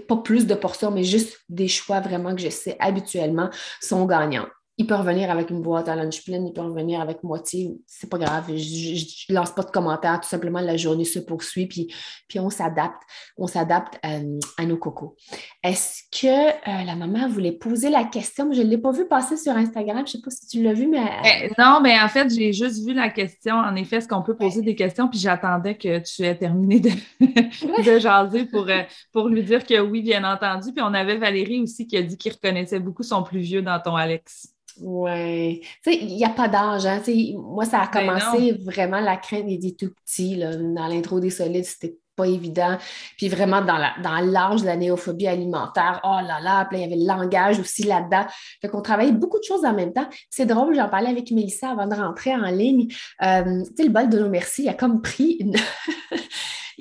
pas 0.09 0.17
plus 0.17 0.47
de 0.47 0.55
portions, 0.55 0.91
mais 0.91 1.05
juste 1.05 1.39
des 1.49 1.69
choix 1.69 2.01
vraiment 2.01 2.35
que 2.35 2.41
je 2.41 2.51
sais 2.51 2.77
habituellement 2.79 3.51
sont 3.81 4.07
gagnants. 4.07 4.47
Il 4.81 4.87
peut 4.87 4.95
revenir 4.95 5.31
avec 5.31 5.51
une 5.51 5.61
boîte 5.61 5.91
à 5.91 5.95
lunch 5.95 6.25
pleine, 6.25 6.47
il 6.47 6.55
peut 6.55 6.63
revenir 6.63 7.03
avec 7.03 7.23
moitié, 7.23 7.77
c'est 7.87 8.09
pas 8.09 8.17
grave, 8.17 8.47
je, 8.49 9.31
ne 9.31 9.35
lance 9.35 9.51
pas 9.51 9.63
de 9.63 9.71
commentaires, 9.71 10.19
tout 10.23 10.29
simplement 10.29 10.61
la 10.61 10.79
journée 10.79 11.05
se 11.05 11.19
poursuit, 11.19 11.67
puis, 11.67 11.93
puis 12.29 12.41
on 12.41 12.49
s'adapte, 12.49 13.03
on 13.37 13.47
s'adapte 13.47 14.01
euh, 14.07 14.39
à, 14.57 14.65
nos 14.65 14.79
cocos. 14.79 15.17
Est-ce 15.63 16.05
que 16.11 16.49
euh, 16.49 16.85
la 16.87 16.97
maman 16.97 17.29
voulait 17.29 17.53
poser 17.53 17.91
la 17.91 18.05
question? 18.05 18.51
Je 18.55 18.63
ne 18.63 18.69
l'ai 18.69 18.79
pas 18.79 18.91
vu 18.91 19.07
passer 19.07 19.37
sur 19.37 19.53
Instagram, 19.53 19.99
je 19.99 20.03
ne 20.03 20.07
sais 20.07 20.21
pas 20.25 20.31
si 20.31 20.47
tu 20.47 20.63
l'as 20.63 20.73
vu, 20.73 20.89
mais... 20.89 21.05
Eh, 21.27 21.51
non, 21.59 21.81
mais 21.83 22.01
en 22.01 22.09
fait, 22.09 22.35
j'ai 22.35 22.55
juste 22.55 22.83
vu 22.83 22.95
la 22.95 23.11
question, 23.11 23.57
en 23.57 23.77
effet, 23.77 23.97
est-ce 23.97 24.09
qu'on 24.09 24.23
peut 24.23 24.35
poser 24.35 24.63
des 24.63 24.75
questions, 24.75 25.09
puis 25.09 25.19
j'attendais 25.19 25.77
que 25.77 25.99
tu 25.99 26.23
aies 26.23 26.39
terminé 26.39 26.81
de, 26.81 26.91
de 27.21 27.99
jaser 27.99 28.47
pour, 28.47 28.67
euh, 28.67 28.81
pour 29.13 29.29
lui 29.29 29.43
dire 29.43 29.63
que 29.63 29.79
oui, 29.79 30.01
bien 30.01 30.25
entendu, 30.25 30.73
puis 30.73 30.83
on 30.83 30.95
avait 30.95 31.19
Valérie 31.19 31.61
aussi 31.61 31.87
qui 31.87 31.99
a 31.99 32.03
dit 32.03 32.17
qu'il 32.17 32.33
reconnaissait 32.33 32.81
beaucoup 32.81 33.03
son 33.03 33.23
plus 33.23 33.41
vieux 33.41 33.61
dans 33.61 33.79
ton 33.79 33.95
Alex. 33.95 34.55
Oui. 34.81 35.61
Tu 35.83 35.93
sais, 35.93 35.99
il 36.01 36.17
n'y 36.17 36.25
a 36.25 36.31
pas 36.31 36.49
d'âge. 36.49 36.87
Hein? 36.87 37.01
Moi, 37.37 37.65
ça 37.65 37.81
a 37.81 37.91
ben 37.91 38.07
commencé 38.07 38.53
vraiment 38.65 39.01
la 39.01 39.17
crainte 39.17 39.47
des 39.47 39.75
tout 39.75 39.91
petits. 40.05 40.37
Là. 40.37 40.57
Dans 40.57 40.87
l'intro 40.87 41.21
des 41.21 41.31
solides, 41.31 41.65
c'était 41.65 41.97
pas 42.17 42.27
évident. 42.27 42.77
Puis 43.17 43.29
vraiment, 43.29 43.63
dans 43.63 43.79
l'âge 43.79 44.57
dans 44.57 44.57
de 44.61 44.67
la 44.67 44.77
néophobie 44.77 45.27
alimentaire, 45.27 46.01
oh 46.05 46.19
là 46.27 46.41
là, 46.41 46.69
il 46.73 46.79
y 46.81 46.85
avait 46.85 46.97
le 46.97 47.07
langage 47.07 47.59
aussi 47.59 47.85
là-dedans. 47.85 48.27
Fait 48.61 48.69
qu'on 48.69 48.83
travaillait 48.83 49.13
beaucoup 49.13 49.39
de 49.39 49.45
choses 49.45 49.65
en 49.65 49.73
même 49.73 49.93
temps. 49.93 50.09
C'est 50.29 50.47
drôle, 50.47 50.75
j'en 50.75 50.89
parlais 50.89 51.09
avec 51.09 51.31
Mélissa 51.31 51.71
avant 51.71 51.87
de 51.87 51.95
rentrer 51.95 52.35
en 52.35 52.51
ligne. 52.51 52.89
Euh, 53.23 53.63
tu 53.65 53.77
sais, 53.77 53.85
le 53.85 53.91
bol 53.91 54.09
de 54.09 54.19
nos 54.19 54.29
merci, 54.29 54.65
il 54.65 54.69
a 54.69 54.75
comme 54.75 55.01
pris 55.01 55.37
une... 55.41 55.57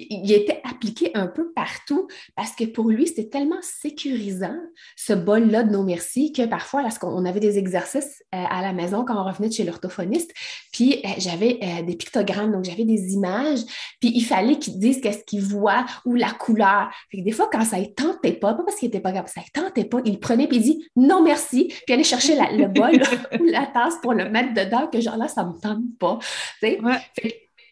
il 0.09 0.31
était 0.31 0.61
appliqué 0.63 1.11
un 1.13 1.27
peu 1.27 1.51
partout 1.51 2.07
parce 2.35 2.51
que 2.51 2.63
pour 2.63 2.89
lui, 2.89 3.07
c'était 3.07 3.27
tellement 3.29 3.61
sécurisant, 3.61 4.57
ce 4.95 5.13
bol-là 5.13 5.63
de 5.63 5.71
nos 5.71 5.83
merci, 5.83 6.31
que 6.31 6.45
parfois, 6.45 6.81
lorsqu'on 6.83 7.25
avait 7.25 7.39
des 7.39 7.57
exercices 7.57 8.23
euh, 8.33 8.43
à 8.49 8.61
la 8.61 8.73
maison 8.73 9.03
quand 9.03 9.19
on 9.19 9.25
revenait 9.25 9.49
de 9.49 9.53
chez 9.53 9.63
l'orthophoniste, 9.63 10.31
puis 10.71 11.01
euh, 11.05 11.09
j'avais 11.17 11.59
euh, 11.61 11.83
des 11.83 11.95
pictogrammes, 11.95 12.51
donc 12.51 12.63
j'avais 12.65 12.85
des 12.85 13.13
images, 13.13 13.59
puis 13.99 14.11
il 14.15 14.23
fallait 14.23 14.57
qu'il 14.57 14.79
dise 14.79 15.01
qu'est-ce 15.01 15.23
qu'il 15.25 15.41
voit 15.41 15.85
ou 16.05 16.15
la 16.15 16.31
couleur. 16.31 16.89
des 17.13 17.31
fois, 17.31 17.49
quand 17.51 17.65
ça 17.65 17.79
ne 17.79 17.85
tentait 17.85 18.33
pas, 18.33 18.53
pas 18.53 18.63
parce 18.63 18.77
qu'il 18.77 18.87
n'était 18.87 19.01
pas 19.01 19.11
capable, 19.11 19.29
ça 19.29 19.41
ne 19.41 19.61
tentait 19.61 19.85
pas, 19.85 19.99
il 20.05 20.19
prenait 20.19 20.47
puis 20.47 20.57
il 20.57 20.63
dit 20.63 20.89
non 20.95 21.23
merci, 21.23 21.73
puis 21.85 21.93
allait 21.93 22.03
chercher 22.03 22.35
le 22.35 22.67
bol 22.67 23.01
ou 23.39 23.45
la 23.51 23.65
tasse 23.65 23.95
pour 24.01 24.13
le 24.13 24.29
mettre 24.29 24.53
dedans, 24.53 24.87
que 24.87 25.01
genre 25.01 25.17
là, 25.17 25.27
ça 25.27 25.43
ne 25.43 25.49
me 25.49 25.59
tente 25.59 25.97
pas 25.99 26.19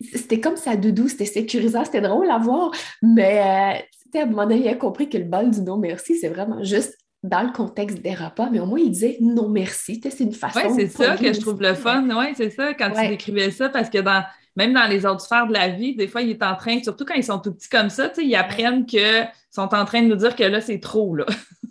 c'était 0.01 0.39
comme 0.39 0.58
ça 0.58 0.75
doudou, 0.75 1.08
c'était 1.08 1.25
sécurisant, 1.25 1.86
c'était 1.86 2.01
drôle 2.01 2.30
à 2.30 2.38
voir, 2.38 2.72
mais 3.01 3.39
euh, 3.39 4.20
à 4.20 4.24
un 4.24 4.25
moment 4.25 4.44
donné, 4.44 4.62
il 4.62 4.68
a 4.68 4.75
compris 4.75 5.10
que 5.10 5.18
le 5.18 5.25
bol 5.25 5.50
du 5.50 5.62
non 5.62 5.77
merci, 5.77 6.18
c'est 6.18 6.30
vraiment 6.30 6.63
juste 6.63 6.98
dans 7.24 7.42
le 7.42 7.51
contexte 7.51 8.01
des 8.01 8.13
repas, 8.13 8.50
mais 8.51 8.60
au 8.60 8.66
moins 8.66 8.80
il 8.80 8.92
disait 8.92 9.18
non 9.20 9.50
merci, 9.50 10.00
c'est 10.04 10.24
une 10.24 10.34
façon. 10.34 10.60
Oui, 10.63 10.74
c'est 10.75 10.88
ça 10.88 11.18
que 11.18 11.34
je 11.34 11.39
trouve 11.39 11.62
le 11.62 11.74
fun, 11.74 12.08
oui, 12.10 12.34
c'est 12.36 12.51
ça, 12.51 12.74
quand 12.74 12.92
tu 12.92 13.08
décrivais 13.08 13.51
ça, 13.51 13.70
parce 13.70 13.89
que 13.89 14.00
dans, 14.00 14.24
même 14.56 14.74
dans 14.74 14.88
les 14.88 15.06
autres 15.06 15.22
sphères 15.22 15.48
de 15.48 15.54
la 15.54 15.70
vie, 15.70 15.96
des 15.96 16.08
fois, 16.08 16.22
il 16.22 16.32
est 16.32 16.44
en 16.44 16.56
train, 16.56 16.82
surtout 16.82 17.06
quand 17.06 17.13
ils 17.13 17.24
sont 17.24 17.39
tout 17.39 17.54
petits 17.54 17.70
comme 17.70 17.89
ça, 17.89 18.12
ils 18.18 18.36
apprennent 18.36 18.86
qu'ils 18.86 19.30
sont 19.51 19.74
en 19.74 19.86
train 19.86 20.01
de 20.01 20.08
nous 20.08 20.16
dire 20.16 20.36
que 20.36 20.44
là, 20.44 20.62
c'est 20.62 20.80
trop, 20.80 21.16
là. 21.16 21.25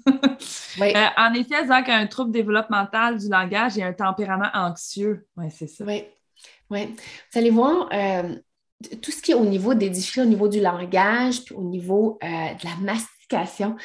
oui. 0.81 0.93
Euh, 0.95 1.07
en 1.17 1.35
effet, 1.35 1.67
Zach 1.67 1.89
a 1.89 1.97
un 1.97 2.07
trouble 2.07 2.31
développemental 2.31 3.19
du 3.19 3.29
langage 3.29 3.77
et 3.77 3.83
un 3.83 3.93
tempérament 3.93 4.51
anxieux. 4.55 5.27
Oui, 5.37 5.47
c'est 5.51 5.67
ça. 5.67 5.85
Oui. 5.85 6.05
Oui. 6.71 6.87
Vous 7.33 7.39
allez 7.39 7.51
voir, 7.51 7.89
euh, 7.93 8.37
tout 9.03 9.11
ce 9.11 9.23
qui 9.23 9.33
est 9.33 9.35
au 9.35 9.45
niveau 9.45 9.75
des 9.75 9.89
difficultés, 9.89 10.27
au 10.27 10.31
niveau 10.31 10.49
du 10.49 10.61
langage, 10.61 11.45
puis 11.45 11.55
au 11.55 11.63
niveau 11.63 12.19
euh, 12.23 12.27
de 12.27 12.65
la 12.65 12.77
mastication, 12.83 13.77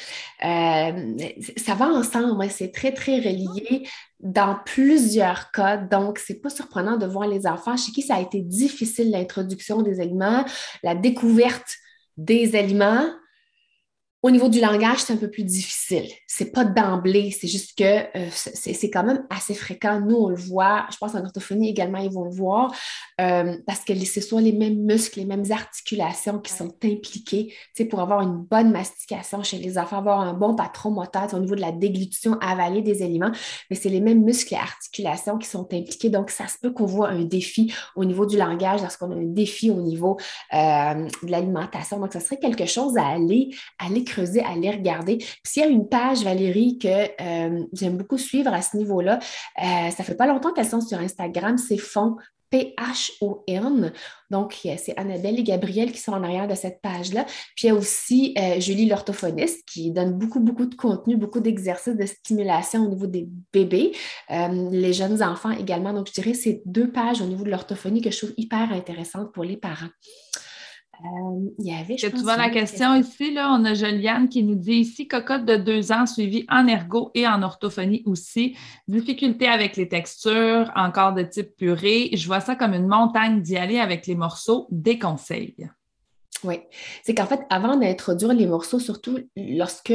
euh, 0.44 1.18
ça 1.58 1.76
va 1.76 1.88
ensemble. 1.88 2.50
C'est 2.50 2.72
très, 2.72 2.92
très 2.92 3.18
relié 3.18 3.88
dans 4.20 4.58
plusieurs 4.66 5.52
cas. 5.52 5.78
Donc, 5.78 6.20
ce 6.20 6.34
n'est 6.34 6.40
pas 6.40 6.50
surprenant 6.50 6.98
de 6.98 7.06
voir 7.06 7.28
les 7.28 7.48
enfants 7.48 7.78
chez 7.78 7.92
qui 7.92 8.02
ça 8.02 8.16
a 8.16 8.22
été 8.22 8.42
difficile 8.42 9.12
l'introduction 9.12 9.82
des 9.82 10.00
aliments, 10.00 10.46
la 10.84 10.96
découverte 10.96 11.78
des 12.18 12.56
aliments, 12.56 13.10
au 14.24 14.30
niveau 14.30 14.50
du 14.50 14.60
langage, 14.60 15.00
c'est 15.00 15.14
un 15.14 15.18
peu 15.18 15.30
plus 15.30 15.44
difficile. 15.44 16.08
C'est 16.28 16.52
pas 16.52 16.64
d'emblée, 16.64 17.32
c'est 17.32 17.48
juste 17.48 17.78
que 17.78 17.84
euh, 17.84 18.30
c'est 18.32 18.90
quand 18.92 19.04
même 19.04 19.26
assez 19.30 19.56
fréquent. 19.56 20.00
Nous, 20.00 20.16
on 20.16 20.30
le 20.30 20.36
voit, 20.36 20.86
je 20.92 20.98
pense 20.98 21.16
en 21.16 21.24
orthophonie 21.24 21.70
également, 21.70 21.98
ils 21.98 22.12
vont 22.12 22.26
le 22.26 22.32
voir, 22.32 22.72
euh, 23.20 23.58
parce 23.66 23.80
que 23.80 23.96
ce 24.06 24.22
sont 24.22 24.38
les 24.38 24.52
mêmes 24.52 24.84
muscles, 24.84 25.20
les 25.20 25.26
mêmes 25.26 25.52
articulations 25.52 26.40
qui 26.40 26.54
sont 26.54 26.72
impliquées 26.84 27.54
pour 27.90 28.00
avoir 28.00 28.22
une 28.22 28.38
bonne 28.38 28.72
mastication 28.72 29.42
chez 29.42 29.58
les 29.58 29.78
enfants, 29.78 29.98
avoir 29.98 30.20
un 30.20 30.34
bon 30.34 30.56
patron 30.56 30.92
moteur 30.92 31.34
au 31.34 31.40
niveau 31.40 31.56
de 31.56 31.62
la 31.62 31.72
déglutition, 31.72 32.38
avaler 32.42 32.82
des 32.82 33.02
aliments, 33.02 33.32
mais 33.70 33.76
c'est 33.76 33.90
les 33.90 34.02
mêmes 34.02 34.24
muscles 34.24 34.54
et 34.54 34.58
articulations 34.58 35.40
qui 35.40 35.48
sont 35.48 35.68
impliqués. 35.74 36.10
Donc, 36.10 36.30
ça 36.30 36.48
se 36.48 36.58
peut 36.62 36.72
qu'on 36.72 36.86
voit 36.86 37.10
un 37.10 37.24
défi 37.24 37.74
au 37.96 38.06
niveau 38.06 38.26
du 38.26 38.38
langage 38.38 38.82
lorsqu'on 38.82 39.12
a 39.12 39.16
un 39.16 39.26
défi 39.26 39.72
au 39.72 39.82
niveau 39.82 40.18
euh, 40.54 41.08
de 41.24 41.32
l'alimentation. 41.32 42.00
Donc, 42.00 42.14
ça 42.14 42.20
serait 42.20 42.38
quelque 42.38 42.66
chose 42.66 42.98
à 42.98 43.08
aller, 43.08 43.50
à 43.80 43.88
aller 43.88 44.04
creuser, 44.12 44.42
aller 44.42 44.70
regarder. 44.70 45.18
Puis 45.18 45.40
s'il 45.46 45.64
y 45.64 45.66
a 45.66 45.70
une 45.70 45.88
page, 45.88 46.24
Valérie, 46.24 46.78
que 46.78 46.88
euh, 46.88 47.64
j'aime 47.74 47.98
beaucoup 47.98 48.18
suivre 48.18 48.54
à 48.54 48.62
ce 48.62 48.78
niveau-là, 48.78 49.20
euh, 49.64 49.90
ça 49.92 50.04
fait 50.04 50.16
pas 50.16 50.28
longtemps 50.28 50.52
qu'elles 50.52 50.68
sont 50.68 50.82
sur 50.82 51.00
Instagram, 51.00 51.58
c'est 51.58 51.78
Fond 51.78 52.18
P-H-O-N. 52.50 53.94
Donc, 54.30 54.58
c'est 54.78 55.00
Annabelle 55.00 55.40
et 55.40 55.44
Gabriel 55.44 55.94
qui 55.94 56.00
sont 56.00 56.12
en 56.12 56.22
arrière 56.22 56.50
de 56.50 56.56
cette 56.56 56.82
page-là. 56.82 57.24
Puis 57.56 57.64
il 57.64 57.68
y 57.68 57.70
a 57.70 57.76
aussi 57.76 58.36
euh, 58.38 58.60
Julie 58.60 58.88
l'orthophoniste 58.88 59.66
qui 59.66 59.90
donne 59.92 60.18
beaucoup, 60.18 60.42
beaucoup 60.42 60.66
de 60.66 60.76
contenu, 60.76 61.16
beaucoup 61.16 61.40
d'exercices 61.40 61.96
de 61.96 62.06
stimulation 62.06 62.84
au 62.84 62.90
niveau 62.90 63.08
des 63.08 63.30
bébés, 63.54 63.94
les 64.30 64.92
jeunes 64.92 65.24
enfants 65.24 65.52
également. 65.52 65.94
Donc, 65.94 66.08
je 66.08 66.14
dirais 66.22 66.34
c'est 66.34 66.62
deux 66.66 66.92
pages 66.92 67.22
au 67.22 67.26
niveau 67.26 67.46
de 67.46 67.50
l'orthophonie 67.50 68.02
que 68.02 68.12
je 68.12 68.18
trouve 68.18 68.34
hyper 68.36 68.74
intéressantes 68.74 69.32
pour 69.32 69.46
les 69.46 69.56
parents. 69.56 69.88
Euh, 71.04 71.50
il 71.58 71.66
y 71.66 71.74
avait, 71.74 71.98
je 71.98 72.08
tu 72.08 72.18
vois 72.18 72.38
la 72.38 72.50
question, 72.50 72.94
ici, 72.96 73.34
là, 73.34 73.58
on 73.58 73.66
a 73.66 73.74
Juliane 73.74 74.30
qui 74.30 74.44
nous 74.44 74.56
dit 74.56 74.76
ici, 74.76 75.08
cocotte 75.08 75.46
de 75.46 75.56
deux 75.56 75.92
ans 75.92 76.06
suivie 76.06 76.46
en 76.50 76.68
ergo 76.68 77.10
et 77.16 77.28
en 77.28 77.42
orthophonie 77.42 78.04
aussi. 78.06 78.56
Difficulté 78.88 79.48
avec 79.48 79.78
les 79.78 79.88
textures, 79.88 80.72
encore 80.76 81.14
de 81.14 81.24
type 81.24 81.56
purée. 81.56 82.12
Je 82.14 82.28
vois 82.28 82.40
ça 82.40 82.56
comme 82.56 82.74
une 82.74 82.88
montagne 82.88 83.42
d'y 83.42 83.58
aller 83.58 83.80
avec 83.80 84.06
les 84.06 84.16
morceaux. 84.16 84.68
Des 84.70 85.00
conseils. 85.00 85.56
Oui. 86.44 86.60
C'est 87.04 87.16
qu'en 87.16 87.26
fait, 87.26 87.42
avant 87.50 87.78
d'introduire 87.78 88.34
les 88.34 88.46
morceaux, 88.46 88.80
surtout 88.80 89.20
lorsque 89.36 89.94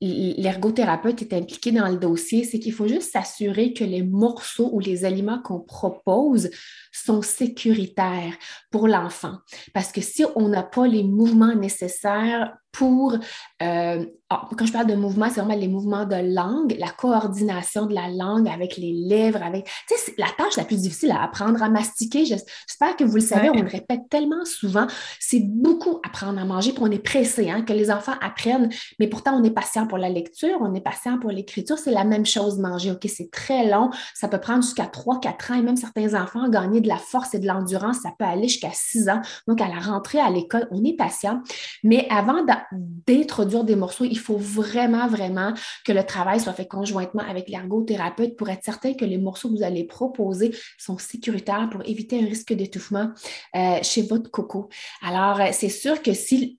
l'ergothérapeute 0.00 1.22
est 1.22 1.32
impliqué 1.32 1.72
dans 1.72 1.88
le 1.88 1.96
dossier, 1.96 2.44
c'est 2.44 2.58
qu'il 2.58 2.72
faut 2.72 2.88
juste 2.88 3.12
s'assurer 3.12 3.72
que 3.72 3.84
les 3.84 4.02
morceaux 4.02 4.70
ou 4.72 4.80
les 4.80 5.04
aliments 5.04 5.40
qu'on 5.40 5.60
propose 5.60 6.50
sont 6.92 7.22
sécuritaires 7.22 8.36
pour 8.70 8.88
l'enfant. 8.88 9.38
Parce 9.72 9.92
que 9.92 10.00
si 10.00 10.24
on 10.34 10.48
n'a 10.48 10.62
pas 10.62 10.86
les 10.86 11.02
mouvements 11.02 11.54
nécessaires 11.54 12.56
pour, 12.76 13.14
euh, 13.62 14.04
ah, 14.28 14.48
quand 14.58 14.66
je 14.66 14.72
parle 14.72 14.86
de 14.86 14.94
mouvement, 14.94 15.28
c'est 15.30 15.40
vraiment 15.40 15.58
les 15.58 15.68
mouvements 15.68 16.04
de 16.04 16.16
langue, 16.34 16.76
la 16.78 16.90
coordination 16.90 17.86
de 17.86 17.94
la 17.94 18.08
langue 18.08 18.48
avec 18.48 18.76
les 18.76 18.92
lèvres, 18.92 19.42
avec, 19.42 19.64
tu 19.88 19.94
sais, 19.96 20.14
la 20.18 20.26
tâche 20.36 20.56
la 20.56 20.64
plus 20.64 20.82
difficile 20.82 21.10
à 21.12 21.22
apprendre 21.22 21.62
à 21.62 21.70
mastiquer. 21.70 22.26
J'espère 22.26 22.96
que 22.96 23.04
vous 23.04 23.14
le 23.14 23.22
savez, 23.22 23.48
on 23.48 23.62
le 23.62 23.68
répète 23.68 24.02
tellement 24.10 24.44
souvent. 24.44 24.86
C'est 25.20 25.40
beaucoup 25.40 26.00
apprendre 26.04 26.38
à 26.38 26.44
manger, 26.44 26.72
puis 26.72 26.82
on 26.82 26.90
est 26.90 26.98
pressé, 26.98 27.48
hein, 27.48 27.62
que 27.62 27.72
les 27.72 27.90
enfants 27.90 28.14
apprennent, 28.20 28.68
mais 28.98 29.08
pourtant 29.08 29.40
on 29.40 29.44
est 29.44 29.50
patient 29.50 29.86
pour 29.86 29.96
la 29.96 30.10
lecture, 30.10 30.58
on 30.60 30.74
est 30.74 30.82
patient 30.82 31.18
pour 31.18 31.30
l'écriture. 31.30 31.78
C'est 31.78 31.92
la 31.92 32.04
même 32.04 32.26
chose 32.26 32.58
manger. 32.58 32.90
OK, 32.90 33.06
c'est 33.08 33.30
très 33.30 33.66
long, 33.70 33.90
ça 34.14 34.28
peut 34.28 34.40
prendre 34.40 34.62
jusqu'à 34.62 34.84
3-4 34.84 35.52
ans, 35.52 35.54
et 35.54 35.62
même 35.62 35.76
certains 35.76 36.20
enfants 36.20 36.48
gagner 36.50 36.82
de 36.82 36.88
la 36.88 36.98
force 36.98 37.34
et 37.34 37.38
de 37.38 37.46
l'endurance, 37.46 38.00
ça 38.02 38.10
peut 38.18 38.26
aller 38.26 38.48
jusqu'à 38.48 38.72
6 38.72 39.08
ans. 39.08 39.22
Donc, 39.48 39.62
à 39.62 39.68
la 39.68 39.78
rentrée 39.78 40.20
à 40.20 40.28
l'école, 40.28 40.68
on 40.70 40.84
est 40.84 40.96
patient. 40.96 41.40
Mais 41.82 42.06
avant 42.10 42.44
d'introduire 42.72 43.64
des 43.64 43.76
morceaux, 43.76 44.04
il 44.04 44.18
faut 44.18 44.36
vraiment, 44.36 45.08
vraiment 45.08 45.52
que 45.84 45.92
le 45.92 46.04
travail 46.04 46.40
soit 46.40 46.52
fait 46.52 46.66
conjointement 46.66 47.22
avec 47.22 47.48
l'ergothérapeute 47.48 48.36
pour 48.36 48.48
être 48.48 48.64
certain 48.64 48.94
que 48.94 49.04
les 49.04 49.18
morceaux 49.18 49.48
que 49.48 49.56
vous 49.56 49.62
allez 49.62 49.84
proposer 49.84 50.54
sont 50.78 50.98
sécuritaires 50.98 51.68
pour 51.70 51.82
éviter 51.86 52.20
un 52.22 52.26
risque 52.26 52.52
d'étouffement 52.52 53.10
euh, 53.54 53.78
chez 53.82 54.02
votre 54.02 54.30
coco. 54.30 54.68
Alors, 55.02 55.40
euh, 55.40 55.48
c'est 55.52 55.68
sûr 55.68 56.02
que 56.02 56.12
si, 56.12 56.58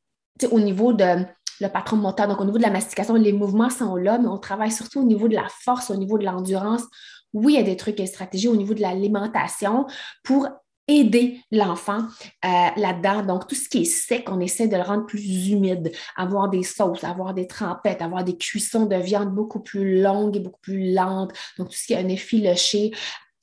au 0.51 0.59
niveau 0.59 0.93
de 0.93 1.25
le 1.59 1.69
patron 1.69 1.97
moteur, 1.97 2.27
donc 2.27 2.39
au 2.39 2.45
niveau 2.45 2.57
de 2.57 2.63
la 2.63 2.69
mastication, 2.69 3.15
les 3.15 3.33
mouvements 3.33 3.69
sont 3.69 3.95
là, 3.95 4.19
mais 4.19 4.27
on 4.27 4.37
travaille 4.37 4.71
surtout 4.71 4.99
au 4.99 5.05
niveau 5.05 5.27
de 5.27 5.35
la 5.35 5.47
force, 5.49 5.89
au 5.89 5.95
niveau 5.95 6.17
de 6.17 6.25
l'endurance. 6.25 6.83
Oui, 7.33 7.53
il 7.53 7.57
y 7.57 7.59
a 7.59 7.63
des 7.63 7.75
trucs 7.75 7.99
et 7.99 8.05
stratégies 8.05 8.47
au 8.47 8.55
niveau 8.55 8.73
de 8.73 8.81
l'alimentation 8.81 9.85
pour 10.23 10.47
aider 10.87 11.39
l'enfant 11.51 11.99
euh, 12.45 12.67
là-dedans. 12.75 13.23
Donc, 13.23 13.47
tout 13.47 13.55
ce 13.55 13.67
qui 13.67 13.81
est 13.81 13.85
sec, 13.85 14.27
on 14.29 14.39
essaie 14.39 14.67
de 14.67 14.77
le 14.77 14.83
rendre 14.83 15.05
plus 15.05 15.49
humide, 15.49 15.91
avoir 16.15 16.49
des 16.49 16.63
sauces, 16.63 17.03
avoir 17.03 17.33
des 17.33 17.47
trempettes, 17.47 18.01
avoir 18.01 18.23
des 18.23 18.37
cuissons 18.37 18.85
de 18.85 18.95
viande 18.95 19.33
beaucoup 19.33 19.59
plus 19.59 20.01
longues 20.01 20.37
et 20.37 20.39
beaucoup 20.39 20.61
plus 20.61 20.93
lentes. 20.93 21.33
Donc, 21.57 21.69
tout 21.69 21.75
ce 21.75 21.87
qui 21.87 21.93
est 21.93 21.97
un 21.97 22.07
effiloché, 22.07 22.91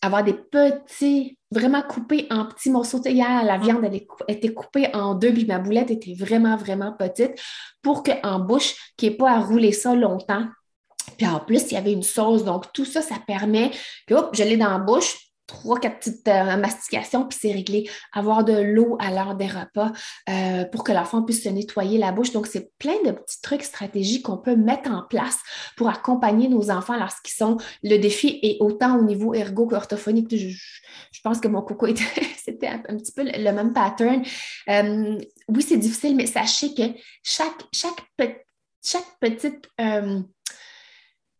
avoir 0.00 0.24
des 0.24 0.34
petits, 0.34 1.38
vraiment 1.50 1.82
coupés 1.82 2.26
en 2.30 2.46
petits 2.46 2.70
morceaux. 2.70 3.00
Hier, 3.04 3.44
la 3.44 3.58
viande 3.58 3.84
elle 3.84 4.02
était 4.28 4.52
coupée 4.52 4.88
en 4.94 5.14
deux, 5.14 5.32
puis 5.32 5.46
ma 5.46 5.58
boulette 5.58 5.90
était 5.90 6.14
vraiment, 6.14 6.56
vraiment 6.56 6.92
petite 6.92 7.40
pour 7.82 8.02
qu'en 8.02 8.38
bouche, 8.40 8.74
qu'il 8.96 9.08
n'y 9.08 9.14
ait 9.14 9.18
pas 9.18 9.32
à 9.32 9.40
rouler 9.40 9.72
ça 9.72 9.94
longtemps, 9.94 10.46
Puis 11.16 11.26
en 11.26 11.40
plus, 11.40 11.70
il 11.70 11.74
y 11.74 11.76
avait 11.76 11.92
une 11.92 12.02
sauce. 12.02 12.44
Donc, 12.44 12.72
tout 12.72 12.84
ça, 12.84 13.02
ça 13.02 13.16
permet 13.26 13.70
que, 14.06 14.14
hop, 14.14 14.34
je 14.34 14.42
l'ai 14.42 14.56
dans 14.56 14.70
la 14.70 14.78
bouche, 14.78 15.16
trois, 15.46 15.78
quatre 15.78 15.98
petites 15.98 16.28
euh, 16.28 16.56
mastications, 16.56 17.26
puis 17.26 17.38
c'est 17.40 17.52
réglé. 17.52 17.88
Avoir 18.12 18.44
de 18.44 18.54
l'eau 18.54 18.96
à 19.00 19.10
l'heure 19.10 19.34
des 19.34 19.46
repas 19.46 19.92
euh, 20.28 20.64
pour 20.64 20.84
que 20.84 20.92
l'enfant 20.92 21.22
puisse 21.22 21.44
se 21.44 21.48
nettoyer 21.48 21.98
la 21.98 22.12
bouche. 22.12 22.32
Donc, 22.32 22.46
c'est 22.46 22.72
plein 22.78 22.96
de 23.04 23.10
petits 23.12 23.40
trucs 23.42 23.62
stratégiques 23.62 24.24
qu'on 24.24 24.38
peut 24.38 24.56
mettre 24.56 24.90
en 24.90 25.02
place 25.02 25.38
pour 25.76 25.88
accompagner 25.88 26.48
nos 26.48 26.70
enfants 26.70 26.96
lorsqu'ils 26.96 27.34
sont. 27.34 27.58
Le 27.82 27.98
défi 27.98 28.38
est 28.42 28.56
autant 28.60 28.98
au 28.98 29.02
niveau 29.02 29.34
ergo 29.34 29.66
qu'orthophonique. 29.66 30.34
Je, 30.34 30.48
je, 30.48 31.20
pense 31.22 31.40
que 31.40 31.48
mon 31.48 31.62
coco 31.62 31.86
c'était 32.44 32.68
un, 32.68 32.78
petit 32.78 33.12
peu 33.12 33.24
le, 33.24 33.52
même 33.52 33.72
pattern. 33.72 34.22
Euh, 34.68 35.18
oui, 35.48 35.62
c'est 35.62 35.76
difficile, 35.76 36.16
mais 36.16 36.26
sachez 36.26 36.74
que 36.74 36.82
chaque, 37.22 37.64
chaque 37.72 38.00
petite 39.20 39.68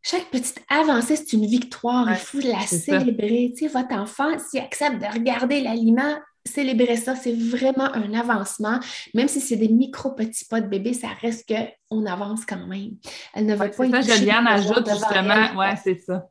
chaque 0.04 0.30
petite 0.30 0.62
avancée, 0.68 1.16
c'est 1.16 1.32
une 1.32 1.46
victoire. 1.46 2.06
Il 2.10 2.16
faut 2.16 2.38
la 2.40 2.60
célébrer. 2.60 3.54
votre 3.72 3.94
enfant, 3.94 4.38
s'il 4.38 4.60
accepte 4.60 5.00
de 5.00 5.06
regarder 5.06 5.62
l'aliment, 5.62 6.16
célébrer 6.44 6.96
ça, 6.96 7.16
c'est 7.16 7.32
vraiment 7.32 7.90
un 7.94 8.12
avancement. 8.12 8.78
Même 9.14 9.28
si 9.28 9.40
c'est 9.40 9.56
des 9.56 9.68
micro 9.68 10.10
petits 10.12 10.44
pas 10.44 10.60
de 10.60 10.68
bébé, 10.68 10.92
ça 10.92 11.08
reste 11.22 11.48
qu'on 11.48 12.04
avance 12.04 12.44
quand 12.44 12.66
même. 12.66 12.90
Elle 13.32 13.46
ne 13.46 13.54
veut 13.54 13.70
pas 13.70 13.86
être. 13.86 14.04
Ça, 14.04 14.16
Juliane 14.16 14.46
ajoute 14.46 14.86
justement, 14.88 15.48
oui, 15.56 15.66
c'est 15.82 15.98
ça. 15.98 16.28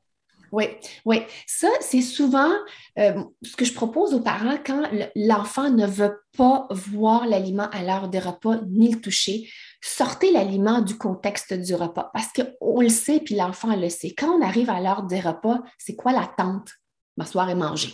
Oui, 0.53 0.65
oui. 1.03 1.23
Ça, 1.47 1.67
c'est 1.81 2.01
souvent 2.01 2.51
euh, 2.99 3.23
ce 3.41 3.55
que 3.55 3.65
je 3.65 3.73
propose 3.73 4.13
aux 4.13 4.21
parents 4.21 4.57
quand 4.65 4.83
l'enfant 5.15 5.69
ne 5.69 5.85
veut 5.85 6.21
pas 6.37 6.67
voir 6.69 7.25
l'aliment 7.25 7.69
à 7.71 7.83
l'heure 7.83 8.07
des 8.07 8.19
repas 8.19 8.59
ni 8.69 8.93
le 8.93 9.01
toucher 9.01 9.49
sortez 9.83 10.31
l'aliment 10.31 10.81
du 10.81 10.97
contexte 10.97 11.53
du 11.53 11.75
repas 11.75 12.09
parce 12.13 12.29
qu'on 12.31 12.81
le 12.81 12.89
sait, 12.89 13.19
puis 13.19 13.35
l'enfant 13.35 13.75
le 13.75 13.89
sait. 13.89 14.15
Quand 14.17 14.29
on 14.29 14.41
arrive 14.41 14.69
à 14.69 14.79
l'heure 14.79 15.03
des 15.03 15.19
repas, 15.19 15.59
c'est 15.77 15.95
quoi 15.95 16.13
l'attente? 16.13 16.69
M'asseoir 17.17 17.49
et 17.49 17.55
manger. 17.55 17.93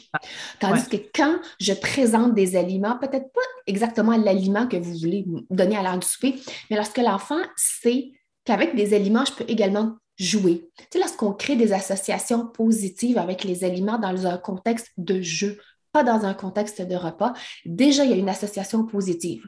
Tandis 0.60 0.88
que 0.88 0.98
quand 1.14 1.40
je 1.60 1.74
présente 1.74 2.36
des 2.36 2.56
aliments, 2.56 2.98
peut-être 2.98 3.34
pas 3.34 3.42
exactement 3.68 4.16
l'aliment 4.16 4.66
que 4.66 4.78
vous 4.78 4.98
voulez 4.98 5.26
donner 5.50 5.76
à 5.76 5.84
l'heure 5.84 5.98
du 5.98 6.08
souper, 6.08 6.36
mais 6.70 6.78
lorsque 6.78 7.00
l'enfant 7.00 7.42
sait 7.58 8.12
qu'avec 8.46 8.76
des 8.76 8.94
aliments, 8.94 9.26
je 9.26 9.34
peux 9.34 9.50
également 9.50 9.98
jouer. 10.20 10.70
Lorsqu'on 10.96 11.34
crée 11.34 11.56
des 11.56 11.74
associations 11.74 12.46
positives 12.46 13.18
avec 13.18 13.44
les 13.44 13.64
aliments 13.64 13.98
dans 13.98 14.28
un 14.28 14.38
contexte 14.38 14.92
de 14.98 15.22
jeu, 15.22 15.58
pas 15.92 16.04
dans 16.04 16.26
un 16.26 16.34
contexte 16.34 16.82
de 16.82 16.96
repas, 16.96 17.34
déjà, 17.66 18.04
il 18.04 18.12
y 18.12 18.14
a 18.14 18.18
une 18.18 18.30
association 18.30 18.86
positive. 18.86 19.44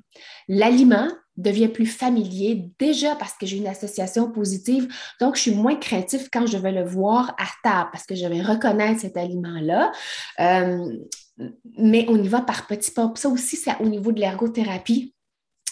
L'aliment 0.48 1.08
devient 1.38 1.68
plus 1.68 1.86
familier 1.86 2.72
déjà 2.80 3.16
parce 3.16 3.34
que 3.34 3.46
j'ai 3.46 3.58
une 3.58 3.68
association 3.68 4.32
positive. 4.32 4.88
Donc, 5.20 5.36
je 5.36 5.42
suis 5.42 5.56
moins 5.56 5.76
craintif 5.76 6.30
quand 6.32 6.48
je 6.48 6.58
vais 6.58 6.72
le 6.72 6.84
voir 6.84 7.36
à 7.38 7.46
table 7.64 7.90
parce 7.92 8.06
que 8.06 8.16
je 8.16 8.26
vais 8.26 8.42
reconnaître 8.42 9.02
cet 9.02 9.18
aliment-là. 9.18 9.92
Euh, 10.40 10.98
mais 11.78 12.06
on 12.10 12.22
y 12.22 12.28
va 12.28 12.42
par 12.42 12.68
petits 12.68 12.92
pas. 12.92 13.12
Ça 13.16 13.30
aussi, 13.30 13.56
c'est 13.56 13.78
au 13.80 13.88
niveau 13.88 14.12
de 14.12 14.20
l'ergothérapie 14.20 15.14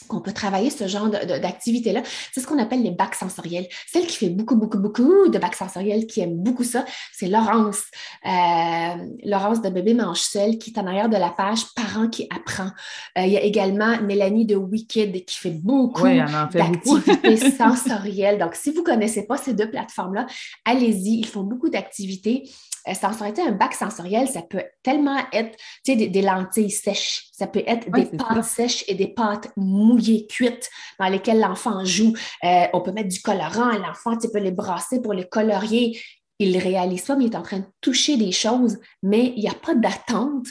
qu'on 0.09 0.19
peut 0.19 0.33
travailler 0.33 0.69
ce 0.69 0.87
genre 0.87 1.09
d'activité-là, 1.09 2.01
c'est 2.33 2.41
ce 2.41 2.47
qu'on 2.47 2.59
appelle 2.59 2.83
les 2.83 2.91
bacs 2.91 3.15
sensoriels. 3.15 3.67
Celle 3.87 4.07
qui 4.07 4.17
fait 4.17 4.29
beaucoup, 4.29 4.55
beaucoup, 4.55 4.79
beaucoup 4.79 5.29
de 5.29 5.37
bacs 5.37 5.55
sensoriels, 5.55 6.07
qui 6.07 6.19
aime 6.19 6.35
beaucoup 6.35 6.63
ça, 6.63 6.83
c'est 7.13 7.27
Laurence. 7.27 7.83
Euh, 8.25 9.05
Laurence 9.23 9.61
de 9.61 9.69
Bébé 9.69 9.93
Mange 9.93 10.19
Seul, 10.19 10.57
qui 10.57 10.71
est 10.71 10.79
en 10.79 10.87
arrière 10.87 11.09
de 11.09 11.17
la 11.17 11.29
page 11.29 11.65
Parents 11.75 12.09
qui 12.09 12.27
apprend. 12.35 12.71
Euh, 13.17 13.25
il 13.25 13.31
y 13.31 13.37
a 13.37 13.41
également 13.41 14.01
Mélanie 14.01 14.45
de 14.45 14.55
Wicked 14.55 15.25
qui 15.25 15.37
fait 15.37 15.51
beaucoup 15.51 16.07
d'activités 16.07 17.51
sensorielles. 17.57 18.39
Donc, 18.39 18.55
si 18.55 18.71
vous 18.71 18.81
ne 18.81 18.85
connaissez 18.85 19.25
pas 19.27 19.37
ces 19.37 19.53
deux 19.53 19.69
plateformes-là, 19.69 20.25
allez-y. 20.65 21.19
Ils 21.19 21.27
font 21.27 21.43
beaucoup 21.43 21.69
d'activités 21.69 22.49
sensorialité, 22.93 23.41
un 23.41 23.51
bac 23.51 23.73
sensoriel, 23.73 24.27
ça 24.27 24.41
peut 24.41 24.63
tellement 24.83 25.17
être 25.33 25.57
des, 25.85 26.07
des, 26.07 26.21
lentilles 26.21 26.71
sèches, 26.71 27.27
ça 27.31 27.47
peut 27.47 27.63
être 27.65 27.89
des 27.91 28.05
pâtes 28.05 28.43
sèches 28.43 28.83
et 28.87 28.95
des 28.95 29.07
pâtes 29.07 29.49
mouillées, 29.57 30.27
cuites, 30.27 30.69
dans 30.99 31.07
lesquelles 31.07 31.39
l'enfant 31.39 31.83
joue. 31.85 32.13
Euh, 32.43 32.65
on 32.73 32.81
peut 32.81 32.91
mettre 32.91 33.09
du 33.09 33.21
colorant, 33.21 33.71
l'enfant 33.77 34.17
peut 34.31 34.39
les 34.39 34.51
brasser 34.51 35.01
pour 35.01 35.13
les 35.13 35.27
colorier. 35.27 35.99
Il 36.39 36.53
ne 36.53 36.61
réalise 36.61 37.03
pas, 37.03 37.15
mais 37.15 37.25
il 37.25 37.33
est 37.33 37.37
en 37.37 37.41
train 37.41 37.59
de 37.59 37.67
toucher 37.81 38.17
des 38.17 38.31
choses, 38.31 38.79
mais 39.03 39.33
il 39.35 39.41
n'y 39.41 39.49
a 39.49 39.53
pas 39.53 39.75
d'attente 39.75 40.47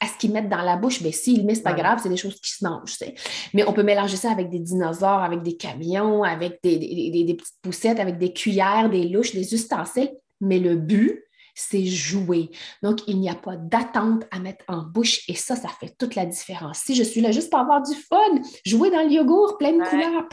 à 0.00 0.06
ce 0.06 0.16
qu'ils 0.18 0.32
mettent 0.32 0.48
dans 0.48 0.62
la 0.62 0.76
bouche. 0.76 1.00
Mais 1.02 1.12
s'il 1.12 1.44
met, 1.44 1.54
ce 1.54 1.60
n'est 1.60 1.64
pas 1.64 1.72
grave, 1.74 2.00
c'est 2.02 2.08
des 2.08 2.16
choses 2.16 2.40
qui 2.40 2.50
se 2.50 2.64
mangent. 2.64 2.98
Mais 3.54 3.66
on 3.66 3.72
peut 3.72 3.82
mélanger 3.82 4.16
ça 4.16 4.30
avec 4.30 4.50
des 4.50 4.58
dinosaures, 4.58 5.22
avec 5.22 5.42
des 5.42 5.56
camions, 5.56 6.22
avec 6.22 6.60
des, 6.62 6.78
des 6.78 7.34
petites 7.34 7.60
poussettes, 7.62 8.00
avec 8.00 8.18
des 8.18 8.32
cuillères, 8.32 8.88
des 8.90 9.04
louches, 9.04 9.32
des 9.32 9.54
ustensiles. 9.54 10.10
Mais 10.40 10.58
le 10.58 10.76
but, 10.76 11.22
c'est 11.60 11.84
jouer. 11.84 12.50
Donc, 12.82 13.00
il 13.06 13.20
n'y 13.20 13.28
a 13.28 13.34
pas 13.34 13.56
d'attente 13.56 14.24
à 14.30 14.38
mettre 14.38 14.64
en 14.68 14.82
bouche 14.82 15.22
et 15.28 15.34
ça, 15.34 15.56
ça 15.56 15.68
fait 15.68 15.94
toute 15.98 16.14
la 16.14 16.24
différence. 16.24 16.78
Si 16.78 16.94
je 16.94 17.02
suis 17.02 17.20
là 17.20 17.30
juste 17.32 17.50
pour 17.50 17.60
avoir 17.60 17.82
du 17.82 17.94
fun, 17.94 18.16
jouer 18.64 18.90
dans 18.90 19.02
le 19.02 19.10
yogourt, 19.10 19.58
plein 19.58 19.72
de 19.72 19.84
couleurs, 19.84 20.24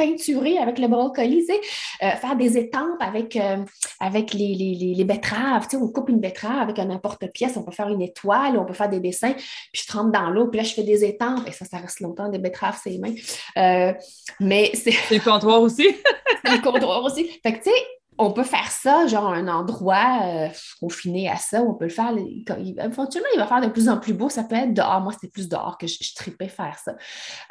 avec 0.62 0.80
le 0.80 0.88
brocoli, 0.88 1.46
euh, 1.50 2.10
faire 2.12 2.36
des 2.36 2.58
étampes 2.58 3.02
avec, 3.02 3.36
euh, 3.36 3.58
avec 4.00 4.34
les, 4.34 4.56
les, 4.56 4.94
les, 4.96 5.04
betteraves, 5.04 5.68
on 5.74 5.90
coupe 5.90 6.10
une 6.10 6.20
betterave 6.20 6.62
avec 6.62 6.80
un 6.80 6.90
emporte-pièce, 6.90 7.58
on 7.58 7.64
peut 7.64 7.72
faire 7.72 7.90
une 7.90 8.02
étoile, 8.02 8.58
on 8.58 8.66
peut 8.66 8.74
faire 8.74 8.90
des 8.90 9.00
dessins, 9.00 9.34
puis 9.34 9.82
je 9.84 9.88
trempe 9.88 10.14
dans 10.14 10.30
l'eau, 10.30 10.48
puis 10.48 10.60
là, 10.60 10.64
je 10.64 10.74
fais 10.74 10.84
des 10.84 11.04
étampes 11.04 11.48
et 11.48 11.52
ça, 11.52 11.66
ça 11.66 11.78
reste 11.78 12.00
longtemps, 12.00 12.30
des 12.30 12.40
betteraves, 12.40 12.80
c'est 12.82 12.98
mains. 12.98 13.14
Euh, 13.58 13.94
mais 14.40 14.72
c'est... 14.74 14.92
C'est 14.92 15.16
le 15.16 15.24
comptoir 15.24 15.62
aussi. 15.62 15.88
c'est 16.46 16.58
le 16.58 16.62
comptoir 16.62 17.04
aussi. 17.04 17.28
Fait 17.44 17.54
que, 17.54 17.58
tu 17.58 17.70
sais, 17.70 17.97
on 18.20 18.32
peut 18.32 18.44
faire 18.44 18.72
ça, 18.72 19.06
genre 19.08 19.32
un 19.32 19.48
endroit 19.48 20.20
euh, 20.24 20.48
confiné 20.80 21.30
à 21.30 21.36
ça, 21.36 21.62
on 21.62 21.74
peut 21.74 21.86
le 21.86 21.92
faire. 21.92 22.14
éventuellement, 22.18 23.28
il 23.34 23.40
va 23.40 23.46
faire 23.46 23.62
de 23.62 23.68
plus 23.68 23.90
en 23.90 23.98
plus 23.98 24.14
beau. 24.14 24.30
Ça 24.30 24.44
peut 24.44 24.56
être 24.56 24.74
dehors. 24.74 25.02
Moi, 25.02 25.14
c'était 25.14 25.28
plus 25.28 25.48
dehors 25.48 25.78
que 25.78 25.88
je, 25.88 25.98
tripais 26.16 26.48
faire 26.48 26.78
ça. 26.80 26.96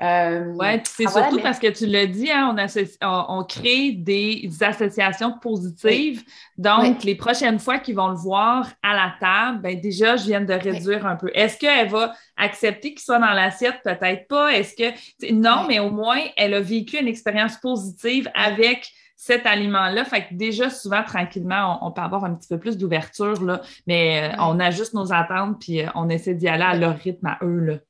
Euh, 0.02 0.52
oui, 0.58 0.80
c'est 0.84 1.08
surtout 1.08 1.40
parce 1.40 1.58
que 1.58 1.68
tu 1.68 1.86
l'as 1.86 2.06
dit, 2.06 2.30
hein, 2.30 2.54
on, 3.02 3.44
crée 3.44 3.92
des 3.92 4.50
associations 4.60 5.38
positives. 5.38 6.24
Donc, 6.58 7.04
les 7.04 7.14
prochaines 7.14 7.58
fois 7.58 7.78
qu'ils 7.78 7.96
vont 7.96 8.08
le 8.08 8.16
voir 8.16 8.68
à 8.82 8.94
la 8.94 9.14
table, 9.20 9.62
ben, 9.62 9.80
déjà, 9.80 10.16
je 10.16 10.24
viens 10.24 10.40
de 10.40 10.52
réduire 10.52 11.06
un 11.06 11.16
peu. 11.16 11.30
Est-ce 11.34 11.58
qu'elle 11.58 11.88
va 11.88 12.14
accepter 12.36 12.90
qu'il 12.94 13.00
soit 13.02 13.18
dans 13.18 13.32
l'assiette? 13.32 13.80
Peut-être 13.84 14.26
pas. 14.26 14.52
Est-ce 14.52 14.74
que. 14.74 15.32
Non, 15.32 15.66
mais 15.68 15.78
au 15.78 15.90
moins, 15.90 16.20
elle 16.36 16.54
a 16.54 16.60
vécu 16.60 16.98
une 16.98 17.08
expérience 17.08 17.56
positive 17.58 18.30
avec 18.34 18.90
cet 19.26 19.44
aliment-là. 19.44 20.04
Fait 20.04 20.28
que 20.28 20.34
déjà, 20.34 20.70
souvent, 20.70 21.02
tranquillement, 21.02 21.84
on, 21.84 21.90
peut 21.90 22.00
avoir 22.00 22.24
un 22.24 22.34
petit 22.34 22.46
peu 22.46 22.58
plus 22.58 22.78
d'ouverture, 22.78 23.42
là, 23.42 23.60
mais 23.84 24.30
euh, 24.32 24.36
on 24.38 24.60
ajuste 24.60 24.94
nos 24.94 25.12
attentes, 25.12 25.58
puis 25.58 25.82
euh, 25.82 25.88
on 25.96 26.08
essaie 26.08 26.34
d'y 26.34 26.46
aller 26.46 26.62
à 26.62 26.76
leur 26.76 26.96
rythme 26.96 27.26
à 27.26 27.38
eux. 27.42 27.80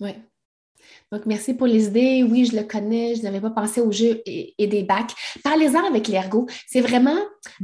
Oui. 0.00 0.14
Donc, 1.10 1.24
merci 1.24 1.54
pour 1.54 1.66
les 1.66 1.86
idées. 1.86 2.22
Oui, 2.22 2.44
je 2.44 2.54
le 2.54 2.64
connais. 2.64 3.14
Je 3.14 3.22
n'avais 3.22 3.40
pas 3.40 3.50
pensé 3.50 3.80
au 3.80 3.90
jeu 3.90 4.20
et, 4.26 4.66
des 4.66 4.82
bacs. 4.82 5.12
Parlez-en 5.42 5.84
avec 5.84 6.08
l'ergo. 6.08 6.46
C'est 6.66 6.82
vraiment 6.82 7.16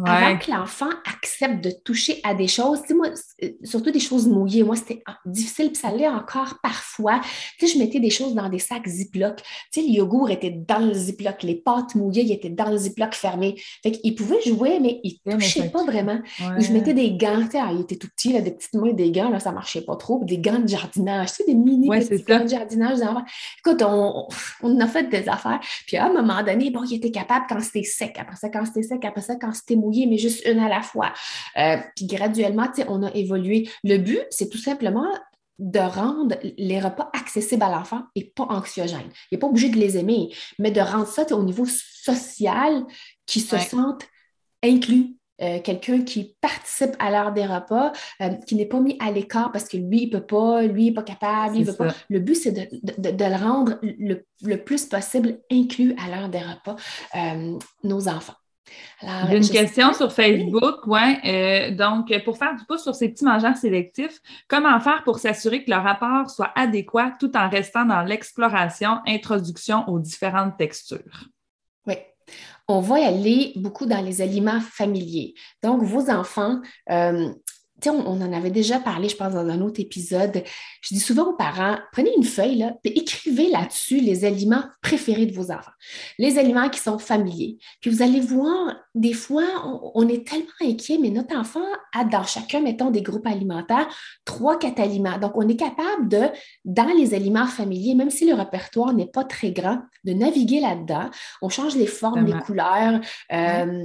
avant 0.04 0.38
que 0.38 0.50
l'enfant 0.50 0.88
accepte 1.06 1.62
de 1.62 1.70
toucher 1.70 2.20
à 2.24 2.34
des 2.34 2.48
choses. 2.48 2.80
Tu 2.82 2.88
sais, 2.88 2.94
moi, 2.94 3.08
euh, 3.42 3.48
surtout 3.62 3.90
des 3.90 4.00
choses 4.00 4.26
mouillées. 4.26 4.62
Moi, 4.62 4.76
c'était 4.76 5.02
difficile, 5.26 5.72
puis 5.72 5.76
ça 5.76 5.90
l'est 5.90 6.08
encore 6.08 6.58
parfois. 6.62 7.20
Tu 7.58 7.66
sais, 7.66 7.74
je 7.74 7.78
mettais 7.78 8.00
des 8.00 8.08
choses 8.10 8.34
dans 8.34 8.48
des 8.48 8.58
sacs 8.58 8.86
Ziploc. 8.86 9.36
Tu 9.72 9.80
sais, 9.80 9.82
le 9.82 9.92
yogourt 9.92 10.30
était 10.30 10.50
dans 10.50 10.78
le 10.78 10.94
Ziploc. 10.94 11.42
Les 11.42 11.56
pâtes 11.56 11.94
mouillées, 11.94 12.22
ils 12.22 12.32
étaient 12.32 12.48
dans 12.48 12.70
le 12.70 12.78
Ziploc 12.78 13.14
fermé. 13.14 13.60
Fait 13.82 13.92
qu'il 13.92 14.14
pouvait 14.14 14.40
jouer, 14.46 14.80
mais 14.80 15.00
il 15.04 15.20
ne 15.26 15.32
touchait 15.32 15.68
pas 15.68 15.84
vraiment. 15.84 16.18
Je 16.38 16.72
mettais 16.72 16.94
des 16.94 17.12
gants. 17.12 17.42
Tu 17.44 17.52
sais, 17.52 17.58
ah, 17.60 17.70
il 17.72 17.82
était 17.82 17.96
tout 17.96 18.08
petit, 18.08 18.32
là, 18.32 18.40
des 18.40 18.52
petites 18.52 18.74
mains, 18.74 18.92
des 18.92 19.10
gants, 19.10 19.28
là, 19.28 19.38
ça 19.38 19.50
ne 19.50 19.56
marchait 19.56 19.82
pas 19.82 19.96
trop. 19.96 20.24
Des 20.24 20.38
gants 20.38 20.60
de 20.60 20.68
jardinage. 20.68 21.28
Tu 21.28 21.34
sais, 21.36 21.44
des 21.44 21.54
mini 21.54 21.90
petits 21.90 22.22
gants 22.22 22.44
de 22.44 22.48
jardinage. 22.48 23.00
Écoute, 23.58 23.82
on, 23.82 24.28
on, 24.62 24.80
a 24.80 24.86
fait 24.86 25.08
des 25.08 25.28
affaires. 25.28 25.60
Puis 25.86 25.96
à 25.96 26.06
un 26.06 26.12
moment 26.12 26.42
donné, 26.42 26.70
bon, 26.70 26.84
il 26.84 26.96
était 26.96 27.10
capable 27.10 27.46
quand 27.48 27.60
c'était 27.60 27.82
sec. 27.82 28.16
Après 28.18 28.36
ça, 28.36 28.48
quand 28.48 28.64
c'était 28.64 28.82
sec. 28.82 29.04
Après 29.04 29.22
ça, 29.22 29.36
quand 29.36 29.52
c'était 29.52 29.76
mouillé, 29.76 30.06
mais 30.06 30.18
juste 30.18 30.46
une 30.46 30.58
à 30.58 30.68
la 30.68 30.82
fois. 30.82 31.12
Euh, 31.56 31.76
puis 31.96 32.06
graduellement, 32.06 32.68
on 32.88 33.02
a 33.02 33.10
évolué. 33.14 33.68
Le 33.82 33.98
but, 33.98 34.22
c'est 34.30 34.48
tout 34.48 34.58
simplement 34.58 35.06
de 35.58 35.78
rendre 35.78 36.36
les 36.58 36.80
repas 36.80 37.10
accessibles 37.12 37.62
à 37.62 37.70
l'enfant 37.70 38.02
et 38.14 38.24
pas 38.24 38.44
anxiogènes. 38.44 39.10
Il 39.30 39.34
n'est 39.34 39.38
pas 39.38 39.46
obligé 39.46 39.68
de 39.68 39.76
les 39.76 39.96
aimer, 39.96 40.34
mais 40.58 40.70
de 40.70 40.80
rendre 40.80 41.06
ça 41.06 41.24
au 41.30 41.42
niveau 41.44 41.64
social, 41.66 42.84
qui 43.24 43.40
se 43.40 43.56
sentent 43.58 44.06
inclus, 44.62 45.16
euh, 45.42 45.58
quelqu'un 45.60 46.02
qui 46.02 46.36
participe 46.40 46.94
à 47.00 47.10
l'heure 47.10 47.32
des 47.32 47.44
repas, 47.44 47.92
euh, 48.20 48.28
qui 48.46 48.54
n'est 48.54 48.66
pas 48.66 48.78
mis 48.78 48.96
à 49.00 49.10
l'écart 49.10 49.50
parce 49.50 49.68
que 49.68 49.76
lui, 49.76 50.02
il 50.02 50.06
ne 50.06 50.18
peut 50.18 50.26
pas, 50.26 50.62
lui, 50.62 50.84
il 50.84 50.88
n'est 50.90 50.94
pas 50.94 51.02
capable, 51.02 51.56
il 51.56 51.64
veut 51.64 51.74
pas. 51.74 51.88
Le 52.08 52.20
but, 52.20 52.36
c'est 52.36 52.52
de, 52.52 53.24
le 53.24 53.44
rendre 53.44 53.78
le, 53.82 54.56
plus 54.56 54.86
possible 54.86 55.40
inclus 55.50 55.96
à 55.98 56.08
l'heure 56.08 56.28
des 56.28 56.38
repas, 56.38 56.76
euh, 57.16 57.58
nos 57.82 58.08
enfants. 58.08 58.34
J'ai 59.28 59.36
une 59.36 59.48
question 59.48 59.92
sur 59.92 60.10
Facebook, 60.12 60.86
ouais. 60.86 61.72
donc, 61.72 62.10
pour 62.24 62.38
faire 62.38 62.56
du 62.56 62.64
pouce 62.64 62.82
sur 62.82 62.94
ces 62.94 63.10
petits 63.10 63.24
mangeurs 63.24 63.56
sélectifs, 63.56 64.20
comment 64.48 64.80
faire 64.80 65.04
pour 65.04 65.18
s'assurer 65.18 65.64
que 65.64 65.70
le 65.70 65.76
rapport 65.76 66.30
soit 66.30 66.50
adéquat 66.56 67.12
tout 67.20 67.36
en 67.36 67.48
restant 67.48 67.84
dans 67.84 68.02
l'exploration, 68.02 69.00
introduction 69.06 69.86
aux 69.88 69.98
différentes 69.98 70.56
textures? 70.56 71.28
Oui. 71.86 71.96
On 72.68 72.80
va 72.80 73.06
aller 73.06 73.52
beaucoup 73.56 73.86
dans 73.86 74.00
les 74.00 74.22
aliments 74.22 74.60
familiers. 74.60 75.34
Donc, 75.62 75.82
vos 75.82 76.10
enfants, 76.10 76.60
euh, 76.90 77.32
on, 77.86 78.20
en 78.20 78.32
avait 78.32 78.50
déjà 78.50 78.78
parlé, 78.78 79.08
je 79.08 79.16
pense, 79.16 79.32
dans 79.32 79.46
un 79.48 79.60
autre 79.60 79.80
épisode. 79.80 80.42
Je 80.80 80.94
dis 80.94 81.00
souvent 81.00 81.30
aux 81.30 81.36
parents, 81.36 81.76
prenez 81.92 82.10
une 82.16 82.24
feuille, 82.24 82.56
là, 82.56 82.74
et 82.84 82.98
écrivez 82.98 83.48
là-dessus 83.50 84.00
les 84.00 84.24
aliments 84.24 84.64
préférés 84.82 85.26
de 85.26 85.34
vos 85.34 85.50
enfants, 85.50 85.72
les 86.18 86.38
aliments 86.38 86.68
qui 86.68 86.80
sont 86.80 86.98
familiers. 86.98 87.58
Puis 87.80 87.90
vous 87.90 88.02
allez 88.02 88.20
voir, 88.20 88.76
des 88.94 89.12
fois, 89.12 89.44
on, 89.94 90.08
est 90.08 90.26
tellement 90.26 90.46
inquiet, 90.62 90.98
mais 91.00 91.10
notre 91.10 91.36
enfant 91.36 91.64
a 91.92 92.04
dans 92.04 92.24
chacun, 92.24 92.60
mettons, 92.60 92.90
des 92.90 93.02
groupes 93.02 93.26
alimentaires, 93.26 93.88
trois, 94.24 94.58
quatre 94.58 94.80
aliments. 94.80 95.18
Donc, 95.18 95.32
on 95.34 95.48
est 95.48 95.56
capable 95.56 96.08
de, 96.08 96.22
dans 96.64 96.92
les 96.96 97.14
aliments 97.14 97.46
familiers, 97.46 97.94
même 97.94 98.10
si 98.10 98.26
le 98.26 98.34
répertoire 98.34 98.92
n'est 98.92 99.06
pas 99.06 99.24
très 99.24 99.52
grand, 99.52 99.80
de 100.04 100.12
naviguer 100.12 100.60
là-dedans. 100.60 101.10
On 101.42 101.48
change 101.48 101.76
les 101.76 101.86
formes, 101.86 102.26
les 102.26 102.38
couleurs, 102.40 103.00
euh, 103.32 103.84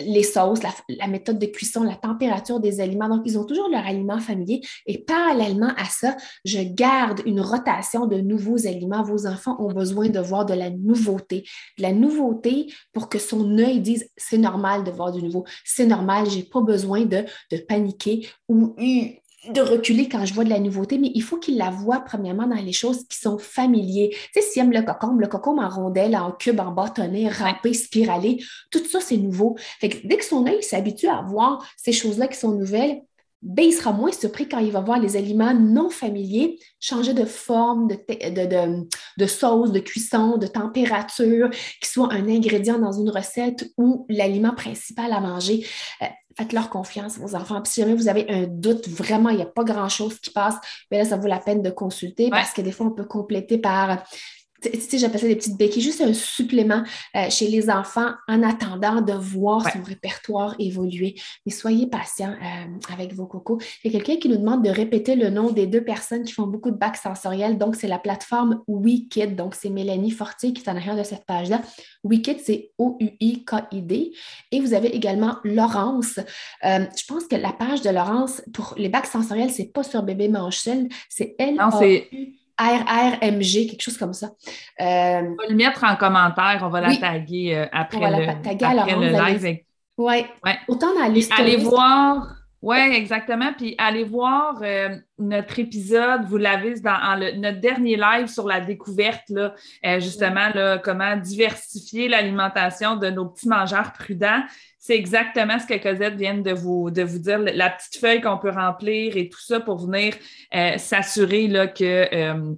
les 0.00 0.22
sauces, 0.22 0.62
la, 0.62 0.70
la 0.88 1.08
méthode 1.08 1.38
de 1.38 1.46
cuisson, 1.46 1.82
la 1.82 1.96
température 1.96 2.60
des 2.60 2.80
aliments. 2.80 3.08
Donc, 3.08 3.17
ils 3.24 3.38
ont 3.38 3.44
toujours 3.44 3.68
leur 3.68 3.86
aliment 3.86 4.20
familier. 4.20 4.60
Et 4.86 4.98
parallèlement 4.98 5.72
à 5.76 5.84
ça, 5.84 6.16
je 6.44 6.60
garde 6.60 7.20
une 7.26 7.40
rotation 7.40 8.06
de 8.06 8.16
nouveaux 8.16 8.66
aliments. 8.66 9.02
Vos 9.02 9.26
enfants 9.26 9.56
ont 9.60 9.72
besoin 9.72 10.08
de 10.08 10.20
voir 10.20 10.46
de 10.46 10.54
la 10.54 10.70
nouveauté. 10.70 11.44
De 11.78 11.82
la 11.82 11.92
nouveauté 11.92 12.72
pour 12.92 13.08
que 13.08 13.18
son 13.18 13.58
œil 13.58 13.80
dise 13.80 14.08
c'est 14.16 14.38
normal 14.38 14.84
de 14.84 14.90
voir 14.90 15.12
du 15.12 15.22
nouveau. 15.22 15.44
C'est 15.64 15.86
normal, 15.86 16.28
je 16.30 16.36
n'ai 16.36 16.42
pas 16.42 16.60
besoin 16.60 17.04
de, 17.04 17.24
paniquer 17.68 18.28
ou 18.48 18.74
de 19.48 19.60
reculer 19.60 20.08
quand 20.08 20.24
je 20.24 20.34
vois 20.34 20.44
de 20.44 20.50
la 20.50 20.58
nouveauté, 20.58 20.98
mais 20.98 21.10
il 21.14 21.22
faut 21.22 21.38
qu'il 21.38 21.56
la 21.56 21.70
voit 21.70 22.00
premièrement 22.00 22.46
dans 22.46 22.56
les 22.56 22.72
choses 22.72 23.06
qui 23.08 23.18
sont 23.18 23.38
familiers. 23.38 24.10
Tu 24.10 24.40
sais, 24.40 24.42
s'il 24.42 24.62
aime 24.62 24.72
le 24.72 24.82
cocombe, 24.82 25.20
le 25.20 25.26
cocombe 25.28 25.60
en 25.60 25.68
rondelle, 25.68 26.16
en 26.16 26.32
cube, 26.32 26.60
en 26.60 26.72
bâtonnet, 26.72 27.28
râpé, 27.28 27.72
spiralé, 27.72 28.42
tout 28.70 28.84
ça, 28.84 29.00
c'est 29.00 29.16
nouveau. 29.16 29.56
Fait 29.80 29.88
que 29.88 30.06
dès 30.06 30.16
que 30.16 30.24
son 30.24 30.46
œil 30.46 30.62
s'habitue 30.62 31.08
à 31.08 31.22
voir 31.22 31.64
ces 31.76 31.92
choses-là 31.92 32.28
qui 32.28 32.38
sont 32.38 32.52
nouvelles, 32.52 33.00
ben, 33.40 33.64
il 33.66 33.72
sera 33.72 33.92
moins 33.92 34.10
surpris 34.10 34.48
quand 34.48 34.58
il 34.58 34.72
va 34.72 34.80
voir 34.80 34.98
les 34.98 35.16
aliments 35.16 35.54
non 35.54 35.90
familiers 35.90 36.58
changer 36.80 37.14
de 37.14 37.24
forme, 37.24 37.88
de, 37.88 38.86
de, 39.16 39.26
sauce, 39.26 39.70
de 39.70 39.78
cuisson, 39.78 40.38
de 40.38 40.46
température, 40.46 41.48
qui 41.80 41.88
soit 41.88 42.12
un 42.12 42.28
ingrédient 42.28 42.78
dans 42.78 42.92
une 42.92 43.10
recette 43.10 43.70
ou 43.76 44.06
l'aliment 44.08 44.54
principal 44.54 45.12
à 45.12 45.20
manger. 45.20 45.64
Euh, 46.02 46.06
faites-leur 46.36 46.70
confiance, 46.70 47.18
vos 47.18 47.34
enfants. 47.34 47.60
Puis 47.62 47.72
si 47.74 47.80
jamais 47.80 47.94
vous 47.94 48.08
avez 48.08 48.28
un 48.28 48.46
doute, 48.46 48.88
vraiment, 48.88 49.30
il 49.30 49.36
n'y 49.36 49.42
a 49.42 49.46
pas 49.46 49.64
grand-chose 49.64 50.18
qui 50.20 50.30
passe, 50.30 50.54
bien 50.90 51.00
là, 51.00 51.08
ça 51.08 51.16
vaut 51.16 51.26
la 51.26 51.40
peine 51.40 51.62
de 51.62 51.70
consulter 51.70 52.30
parce 52.30 52.52
que 52.52 52.60
des 52.60 52.72
fois, 52.72 52.86
on 52.86 52.90
peut 52.90 53.04
compléter 53.04 53.58
par 53.58 54.04
tu 54.62 54.80
sais, 54.80 54.98
j'appelle 54.98 55.20
ça 55.20 55.26
des 55.26 55.36
petites 55.36 55.56
béquilles, 55.56 55.82
juste 55.82 56.00
un 56.00 56.12
supplément 56.12 56.82
euh, 57.16 57.30
chez 57.30 57.48
les 57.48 57.70
enfants 57.70 58.12
en 58.26 58.42
attendant 58.42 59.00
de 59.00 59.12
voir 59.12 59.70
son 59.70 59.82
répertoire 59.82 60.54
évoluer. 60.58 61.14
Mais 61.46 61.52
soyez 61.52 61.86
patient 61.86 62.30
euh, 62.30 62.92
avec 62.92 63.14
vos 63.14 63.26
cocos. 63.26 63.58
Il 63.84 63.92
y 63.92 63.96
a 63.96 64.00
quelqu'un 64.00 64.20
qui 64.20 64.28
nous 64.28 64.36
demande 64.36 64.64
de 64.64 64.70
répéter 64.70 65.16
le 65.16 65.30
nom 65.30 65.50
des 65.50 65.66
deux 65.66 65.82
personnes 65.82 66.24
qui 66.24 66.32
font 66.32 66.46
beaucoup 66.46 66.70
de 66.70 66.76
bacs 66.76 66.96
sensoriels. 66.96 67.58
Donc, 67.58 67.76
c'est 67.76 67.88
la 67.88 67.98
plateforme 67.98 68.62
WeKid. 68.66 69.36
Donc, 69.36 69.54
c'est 69.54 69.70
Mélanie 69.70 70.10
Fortier 70.10 70.52
qui 70.52 70.62
est 70.62 70.70
en 70.70 70.76
arrière 70.76 70.96
de 70.96 71.02
cette 71.02 71.24
page-là. 71.24 71.62
WeKid, 72.04 72.38
c'est 72.40 72.72
O-U-I-K-I-D. 72.78 74.12
Et 74.52 74.60
vous 74.60 74.74
avez 74.74 74.94
également 74.94 75.36
Laurence. 75.44 76.18
Euh, 76.64 76.84
je 76.96 77.04
pense 77.06 77.26
que 77.26 77.36
la 77.36 77.52
page 77.52 77.82
de 77.82 77.90
Laurence 77.90 78.42
pour 78.52 78.74
les 78.76 78.88
bacs 78.88 79.06
sensoriels, 79.06 79.50
c'est 79.50 79.72
pas 79.72 79.82
sur 79.82 80.02
Bébé 80.02 80.28
Mange 80.28 80.58
c'est 81.08 81.34
elle. 81.38 81.56
RRMG, 82.58 83.70
quelque 83.70 83.82
chose 83.82 83.96
comme 83.96 84.12
ça. 84.12 84.30
Euh, 84.80 85.22
on 85.22 85.34
va 85.34 85.46
le 85.48 85.54
mettre 85.54 85.84
en 85.84 85.96
commentaire, 85.96 86.60
on 86.62 86.68
va 86.68 86.80
la 86.80 86.96
taguer 86.96 87.56
euh, 87.56 87.66
après, 87.72 87.98
le, 87.98 88.28
après 88.28 88.54
le 88.96 89.10
live. 89.10 89.58
Oui, 89.96 90.24
ouais. 90.44 90.58
autant 90.68 90.94
dans 90.94 91.12
l'histoire. 91.12 91.40
Allez 91.40 91.56
voir, 91.56 92.36
oui, 92.62 92.78
exactement. 92.78 93.52
Puis 93.56 93.74
allez 93.78 94.04
voir 94.04 94.60
euh, 94.62 94.96
notre 95.18 95.58
épisode, 95.58 96.24
vous 96.26 96.36
l'avez 96.36 96.80
dans 96.80 97.18
notre 97.36 97.60
dernier 97.60 97.96
live 97.96 98.26
sur 98.26 98.46
la 98.46 98.60
découverte, 98.60 99.28
là, 99.28 99.54
justement, 99.98 100.48
là, 100.54 100.78
comment 100.78 101.16
diversifier 101.16 102.08
l'alimentation 102.08 102.96
de 102.96 103.10
nos 103.10 103.26
petits 103.26 103.48
mangeurs 103.48 103.92
prudents. 103.92 104.42
C'est 104.88 104.96
exactement 104.96 105.58
ce 105.58 105.66
que 105.66 105.76
Cosette 105.76 106.14
vient 106.14 106.38
de 106.38 106.52
vous, 106.52 106.90
de 106.90 107.02
vous 107.02 107.18
dire, 107.18 107.40
la 107.40 107.68
petite 107.68 107.98
feuille 108.00 108.22
qu'on 108.22 108.38
peut 108.38 108.48
remplir 108.48 109.18
et 109.18 109.28
tout 109.28 109.38
ça 109.38 109.60
pour 109.60 109.84
venir 109.84 110.14
euh, 110.54 110.78
s'assurer 110.78 111.46
que 111.76 112.56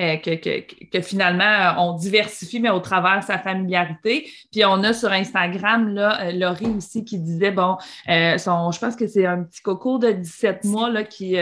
euh, 0.00 0.16
que, 0.16 1.00
finalement, 1.02 1.44
euh, 1.44 1.72
on 1.78 1.92
diversifie, 1.92 2.58
mais 2.58 2.70
au 2.70 2.80
travers 2.80 3.22
sa 3.22 3.38
familiarité. 3.38 4.30
Puis 4.50 4.64
on 4.64 4.82
a 4.82 4.94
sur 4.94 5.12
Instagram, 5.12 5.94
là, 5.94 6.22
euh, 6.22 6.32
Laurie 6.32 6.72
aussi 6.74 7.04
qui 7.04 7.18
disait, 7.18 7.50
bon, 7.50 7.76
je 8.06 8.78
pense 8.78 8.96
que 8.96 9.06
c'est 9.06 9.26
un 9.26 9.42
petit 9.42 9.60
coco 9.60 9.98
de 9.98 10.12
17 10.12 10.64
mois 10.64 10.88
là, 10.88 11.04
qui 11.04 11.36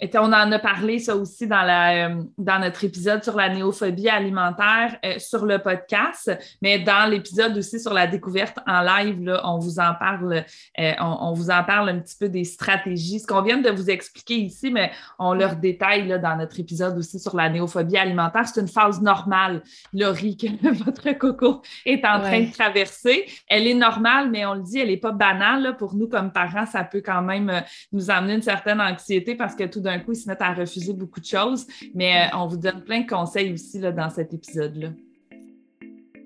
était, 0.00 0.18
on 0.18 0.26
en 0.26 0.52
a 0.52 0.58
parlé 0.58 0.98
ça 0.98 1.16
aussi 1.16 1.46
dans, 1.46 1.62
la, 1.62 2.10
dans 2.36 2.58
notre 2.60 2.84
épisode 2.84 3.24
sur 3.24 3.36
la 3.36 3.48
néophobie 3.48 4.08
alimentaire 4.08 4.96
sur 5.18 5.44
le 5.44 5.58
podcast, 5.58 6.30
mais 6.62 6.78
dans 6.78 7.10
l'épisode 7.10 7.56
aussi 7.56 7.80
sur 7.80 7.92
la 7.92 8.06
découverte 8.06 8.58
en 8.66 8.80
live, 8.80 9.22
là, 9.24 9.40
on 9.44 9.58
vous 9.58 9.80
en 9.80 9.94
parle, 9.94 10.44
on, 10.78 11.32
vous 11.32 11.50
en 11.50 11.64
parle 11.64 11.88
un 11.88 11.98
petit 11.98 12.16
peu 12.18 12.28
des 12.28 12.44
stratégies, 12.44 13.20
ce 13.20 13.26
qu'on 13.26 13.42
vient 13.42 13.58
de 13.58 13.70
vous 13.70 13.90
expliquer 13.90 14.36
ici, 14.36 14.70
mais 14.70 14.92
on 15.18 15.32
leur 15.32 15.56
détaille 15.56 16.06
là, 16.06 16.18
dans 16.18 16.36
notre 16.36 16.60
épisode 16.60 16.96
aussi 16.96 17.18
sur 17.18 17.36
la 17.36 17.48
néophobie 17.48 17.87
alimentaire, 17.96 18.46
c'est 18.46 18.60
une 18.60 18.68
phase 18.68 19.00
normale, 19.00 19.62
Laurie, 19.92 20.36
que 20.36 20.46
votre 20.84 21.10
coco 21.12 21.62
est 21.86 22.04
en 22.04 22.20
train 22.20 22.42
de 22.42 22.52
traverser. 22.52 23.24
Elle 23.48 23.66
est 23.66 23.74
normale, 23.74 24.30
mais 24.30 24.44
on 24.46 24.54
le 24.54 24.62
dit, 24.62 24.78
elle 24.78 24.88
n'est 24.88 24.96
pas 24.96 25.12
banale. 25.12 25.76
Pour 25.78 25.94
nous, 25.94 26.08
comme 26.08 26.32
parents, 26.32 26.66
ça 26.66 26.84
peut 26.84 27.02
quand 27.04 27.22
même 27.22 27.50
euh, 27.50 27.60
nous 27.92 28.10
amener 28.10 28.34
une 28.34 28.42
certaine 28.42 28.80
anxiété 28.80 29.34
parce 29.34 29.54
que 29.54 29.64
tout 29.64 29.80
d'un 29.80 29.98
coup, 30.00 30.12
ils 30.12 30.16
se 30.16 30.28
mettent 30.28 30.42
à 30.42 30.52
refuser 30.52 30.92
beaucoup 30.92 31.20
de 31.20 31.26
choses. 31.26 31.66
Mais 31.94 32.28
euh, 32.32 32.36
on 32.36 32.46
vous 32.46 32.56
donne 32.56 32.82
plein 32.82 33.00
de 33.00 33.06
conseils 33.06 33.52
aussi 33.52 33.78
là, 33.78 33.92
dans 33.92 34.10
cet 34.10 34.34
épisode-là. 34.34 34.88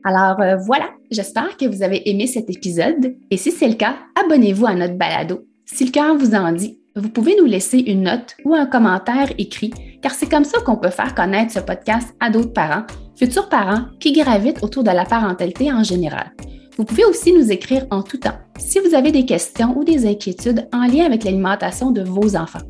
Alors 0.04 0.40
euh, 0.40 0.56
voilà, 0.56 0.90
j'espère 1.10 1.56
que 1.56 1.66
vous 1.66 1.82
avez 1.82 2.08
aimé 2.10 2.26
cet 2.26 2.50
épisode 2.50 3.14
et 3.30 3.36
si 3.36 3.52
c'est 3.52 3.68
le 3.68 3.74
cas, 3.74 3.96
abonnez-vous 4.20 4.66
à 4.66 4.74
notre 4.74 4.94
balado. 4.94 5.46
Si 5.64 5.84
le 5.84 5.92
cœur 5.92 6.16
vous 6.16 6.34
en 6.34 6.52
dit, 6.52 6.80
vous 6.96 7.08
pouvez 7.08 7.36
nous 7.38 7.46
laisser 7.46 7.78
une 7.78 8.02
note 8.02 8.36
ou 8.44 8.54
un 8.54 8.66
commentaire 8.66 9.32
écrit, 9.38 9.72
car 10.02 10.12
c'est 10.12 10.28
comme 10.28 10.44
ça 10.44 10.60
qu'on 10.60 10.76
peut 10.76 10.90
faire 10.90 11.14
connaître 11.14 11.52
ce 11.52 11.60
podcast 11.60 12.14
à 12.20 12.28
d'autres 12.28 12.52
parents, 12.52 12.84
futurs 13.16 13.48
parents 13.48 13.84
qui 14.00 14.12
gravitent 14.12 14.62
autour 14.62 14.82
de 14.84 14.90
la 14.90 15.04
parentalité 15.04 15.72
en 15.72 15.82
général. 15.82 16.32
Vous 16.76 16.84
pouvez 16.84 17.04
aussi 17.04 17.32
nous 17.32 17.52
écrire 17.52 17.86
en 17.90 18.02
tout 18.02 18.18
temps 18.18 18.38
si 18.58 18.80
vous 18.80 18.94
avez 18.94 19.12
des 19.12 19.24
questions 19.24 19.76
ou 19.76 19.84
des 19.84 20.06
inquiétudes 20.06 20.68
en 20.72 20.86
lien 20.86 21.04
avec 21.04 21.24
l'alimentation 21.24 21.90
de 21.90 22.02
vos 22.02 22.36
enfants. 22.36 22.62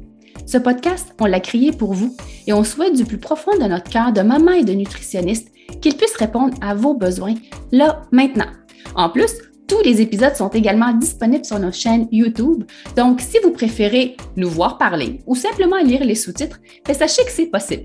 Ce 0.45 0.59
podcast, 0.59 1.15
on 1.21 1.27
l'a 1.27 1.41
créé 1.41 1.73
pour 1.73 1.95
vous 1.95 2.15
et 2.47 2.53
on 2.53 2.65
souhaite 2.65 2.97
du 2.97 3.05
plus 3.05 3.19
profond 3.19 3.57
de 3.59 3.65
notre 3.65 3.91
cœur 3.91 4.13
de 4.13 4.23
maman 4.23 4.53
et 4.53 4.65
de 4.65 4.73
nutritionniste 4.73 5.49
qu'il 5.81 5.97
puisse 5.97 6.17
répondre 6.17 6.55
à 6.61 6.75
vos 6.75 6.95
besoins 6.95 7.35
là, 7.71 8.03
maintenant. 8.11 8.51
En 8.95 9.09
plus, 9.09 9.33
tous 9.73 9.83
les 9.83 10.03
épisodes 10.03 10.37
sont 10.37 10.51
également 10.51 10.93
disponibles 10.93 11.47
sur 11.47 11.59
nos 11.59 11.73
chaînes 11.73 12.07
YouTube. 12.13 12.65
Donc, 12.95 13.23
si 13.23 13.39
vous 13.43 13.53
préférez 13.53 14.19
nous 14.37 14.51
voir 14.51 14.77
parler 14.77 15.21
ou 15.27 15.35
simplement 15.35 15.79
lire 15.79 16.05
les 16.05 16.15
sous-titres, 16.15 16.61
ben, 16.87 16.95
sachez 16.95 17.25
que 17.25 17.31
c'est 17.31 17.47
possible. 17.47 17.85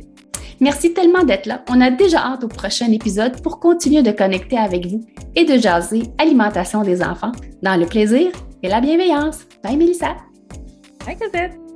Merci 0.59 0.93
tellement 0.93 1.23
d'être 1.23 1.45
là. 1.45 1.63
On 1.69 1.79
a 1.79 1.89
déjà 1.89 2.19
hâte 2.19 2.43
au 2.43 2.49
prochain 2.49 2.91
épisode 2.91 3.41
pour 3.41 3.61
continuer 3.61 4.01
de 4.01 4.11
connecter 4.11 4.57
avec 4.57 4.87
vous 4.87 5.05
et 5.35 5.45
de 5.45 5.57
jaser 5.57 6.03
alimentation 6.17 6.81
des 6.81 7.01
enfants 7.01 7.31
dans 7.61 7.79
le 7.79 7.85
plaisir 7.85 8.31
et 8.63 8.67
la 8.67 8.81
bienveillance. 8.81 9.39
Bye 9.63 9.77
Mélissa. 9.77 10.17
Bye 11.05 11.17
Cosette. 11.17 11.66